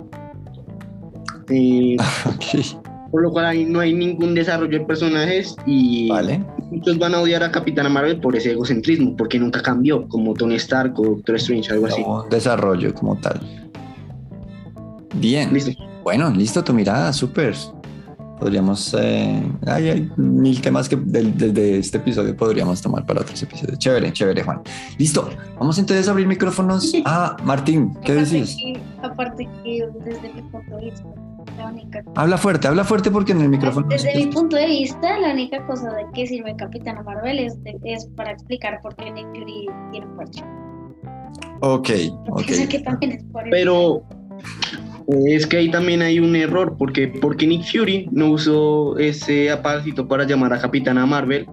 Eh, 1.49 1.97
por 3.13 3.23
lo 3.23 3.31
cual 3.31 3.45
ahí 3.45 3.65
no 3.65 3.81
hay 3.81 3.93
ningún 3.93 4.35
desarrollo 4.35 4.79
de 4.79 4.85
personajes 4.85 5.55
y 5.67 6.09
Vale. 6.09 6.43
muchos 6.71 6.99
van 6.99 7.15
a 7.15 7.21
odiar 7.21 7.43
a 7.43 7.51
Capitana 7.51 7.89
Marvel 7.89 8.19
por 8.21 8.35
ese 8.35 8.53
egocentrismo, 8.53 9.15
porque 9.17 9.39
nunca 9.39 9.63
cambió, 9.63 10.09
como 10.09 10.33
Tony 10.35 10.55
Stark 10.57 10.99
o 10.99 11.05
Doctor 11.05 11.37
Strange, 11.37 11.73
algo 11.73 11.87
así. 11.87 12.03
No, 12.03 12.25
desarrollo 12.31 12.95
como 12.95 13.17
tal. 13.17 13.41
Bien. 15.15 15.53
Listo. 15.53 15.73
Bueno, 16.03 16.31
listo 16.31 16.65
tu 16.65 16.73
mirada, 16.73 17.13
súper. 17.13 17.55
Podríamos, 18.43 18.93
eh, 19.01 19.41
hay, 19.69 19.89
hay 19.91 20.11
mil 20.17 20.61
temas 20.61 20.89
que 20.89 20.97
desde 20.97 21.79
este 21.79 21.99
episodio 21.99 22.37
podríamos 22.37 22.83
tomar 22.83 23.07
para 23.07 23.21
otros 23.21 23.41
episodios. 23.41 23.79
Chévere, 23.79 24.13
chévere, 24.13 24.43
Juan. 24.43 24.61
Listo, 24.99 25.31
vamos 25.61 25.79
entonces 25.79 26.09
a 26.09 26.11
abrir 26.11 26.27
micrófonos. 26.27 26.93
Ah, 27.05 27.37
Martín, 27.45 27.95
¿qué 28.05 28.13
Aparte 28.15 28.31
decís? 28.35 28.57
que- 28.61 28.81
aparte 29.07 29.49
que 29.63 29.87
desde 30.05 30.33
mi 30.35 30.43
punto 30.43 30.77
de 30.77 30.85
vista, 30.87 31.05
la 31.57 31.67
única 31.69 32.03
Habla 32.17 32.37
fuerte, 32.37 32.67
habla 32.67 32.83
fuerte 32.83 33.13
porque 33.13 33.31
en 33.31 33.43
el 33.43 33.49
micrófono. 33.49 33.87
no 33.89 33.97
se 33.97 34.09
Desde 34.09 34.27
mi 34.27 34.33
punto 34.33 34.57
de 34.57 34.67
vista, 34.67 35.19
la 35.21 35.33
única 35.35 35.65
cosa 35.65 35.93
de 35.93 36.05
que 36.13 36.27
sirve 36.27 36.57
Capitana 36.57 37.01
Marvel 37.05 37.39
es, 37.39 37.63
de- 37.63 37.79
es 37.85 38.07
para 38.17 38.33
explicar 38.33 38.81
por 38.83 38.97
qué 38.97 39.09
Nick 39.13 39.29
Fury 39.29 39.69
tiene 39.93 40.07
un 40.07 40.17
parche. 40.17 40.43
Ok, 41.61 41.91
ok. 42.29 42.43
Pero 43.53 44.03
es 45.09 45.47
que 45.47 45.59
ahí 45.59 45.71
también 45.71 46.03
hay 46.03 46.19
un 46.19 46.35
error, 46.37 46.77
porque, 46.79 47.09
porque 47.09 47.47
Nick 47.47 47.65
Fury 47.65 48.09
no 48.13 48.31
usó 48.31 48.99
ese 48.99 49.51
aparato 49.51 50.07
para 50.09 50.25
llamar 50.25 50.53
a 50.53 50.59
Capitana 50.59 51.07
Marvel 51.07 51.47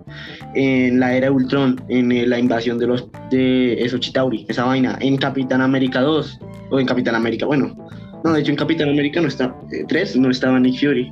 en 0.56 1.00
la 1.00 1.16
era 1.16 1.28
de 1.28 1.32
Ultron, 1.32 1.82
en 1.90 2.12
eh, 2.12 2.28
la 2.28 2.40
invasión 2.40 2.78
de 2.78 2.88
los 2.88 3.10
de 3.32 3.84
esos 3.84 4.00
Chitauri, 4.00 4.46
esa 4.50 4.66
vaina, 4.66 4.98
en 5.02 5.18
Capitán 5.18 5.62
América 5.62 6.02
2, 6.02 6.40
o 6.72 6.80
en 6.80 6.86
Capitán 6.86 7.16
América, 7.16 7.46
bueno, 7.46 7.76
no, 8.24 8.34
de 8.34 8.42
hecho 8.42 8.52
en 8.52 8.58
Capitán 8.58 8.90
América 8.90 9.22
no 9.22 9.28
está, 9.28 9.56
3 9.88 10.18
no 10.18 10.30
estaba 10.30 10.60
Nick 10.60 10.80
Fury, 10.80 11.12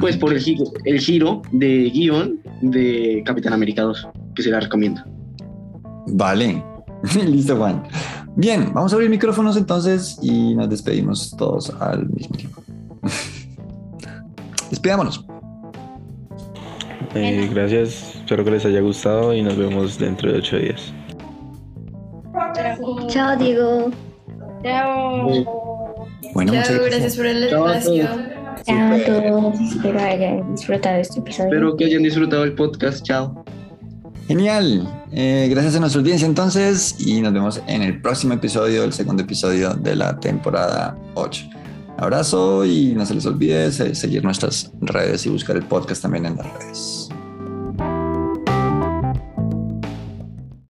pues 0.00 0.16
por 0.16 0.32
el 0.32 0.40
giro, 0.40 0.64
el 0.84 1.00
giro 1.00 1.42
de 1.52 1.90
guion 1.90 2.40
de 2.60 3.22
Capitán 3.24 3.52
América 3.52 3.82
2, 3.82 4.08
que 4.34 4.42
se 4.42 4.50
la 4.50 4.60
recomiendo. 4.60 5.02
Vale. 6.08 6.62
Listo, 7.26 7.56
Juan. 7.56 7.82
Bien, 8.36 8.70
vamos 8.74 8.92
a 8.92 8.96
abrir 8.96 9.08
micrófonos 9.08 9.56
entonces 9.56 10.18
y 10.20 10.54
nos 10.54 10.68
despedimos 10.68 11.34
todos 11.36 11.70
al 11.80 12.06
mismo 12.10 12.36
tiempo. 12.36 12.62
Despidámonos. 14.70 15.24
Eh, 17.14 17.48
gracias, 17.50 18.16
espero 18.16 18.44
que 18.44 18.50
les 18.50 18.66
haya 18.66 18.80
gustado 18.82 19.32
y 19.34 19.40
nos 19.40 19.56
vemos 19.56 19.98
dentro 19.98 20.30
de 20.30 20.38
ocho 20.38 20.58
días. 20.58 20.92
Chao. 23.08 23.36
Diego. 23.38 23.90
Chao. 24.62 26.06
Bueno, 26.34 26.52
Chao, 26.52 26.62
muchas 26.62 26.86
gracias 26.86 27.16
por 27.16 27.26
el 27.26 27.48
Chao 27.48 27.66
a 27.66 27.78
espacio. 27.78 28.06
Chao 28.64 28.94
a 28.94 28.98
todos. 28.98 29.60
Espero 29.60 29.98
hayan 29.98 30.54
disfrutado 30.54 30.96
este 30.96 31.20
episodio. 31.20 31.48
Espero 31.50 31.76
que 31.76 31.84
hayan 31.86 32.02
disfrutado 32.02 32.44
el 32.44 32.54
podcast, 32.54 33.02
chao. 33.02 33.45
Genial. 34.26 35.04
Eh, 35.12 35.46
gracias 35.50 35.76
a 35.76 35.80
nuestra 35.80 36.00
audiencia 36.00 36.26
entonces 36.26 36.96
y 36.98 37.20
nos 37.20 37.32
vemos 37.32 37.60
en 37.66 37.82
el 37.82 38.00
próximo 38.00 38.34
episodio, 38.34 38.82
el 38.84 38.92
segundo 38.92 39.22
episodio 39.22 39.74
de 39.74 39.94
la 39.96 40.18
temporada 40.18 40.98
8. 41.14 41.44
Abrazo 41.98 42.64
y 42.64 42.92
no 42.94 43.06
se 43.06 43.14
les 43.14 43.24
olvide 43.26 43.70
se- 43.72 43.94
seguir 43.94 44.24
nuestras 44.24 44.70
redes 44.80 45.24
y 45.26 45.30
buscar 45.30 45.56
el 45.56 45.64
podcast 45.64 46.02
también 46.02 46.26
en 46.26 46.36
las 46.36 46.46
redes. 46.58 47.05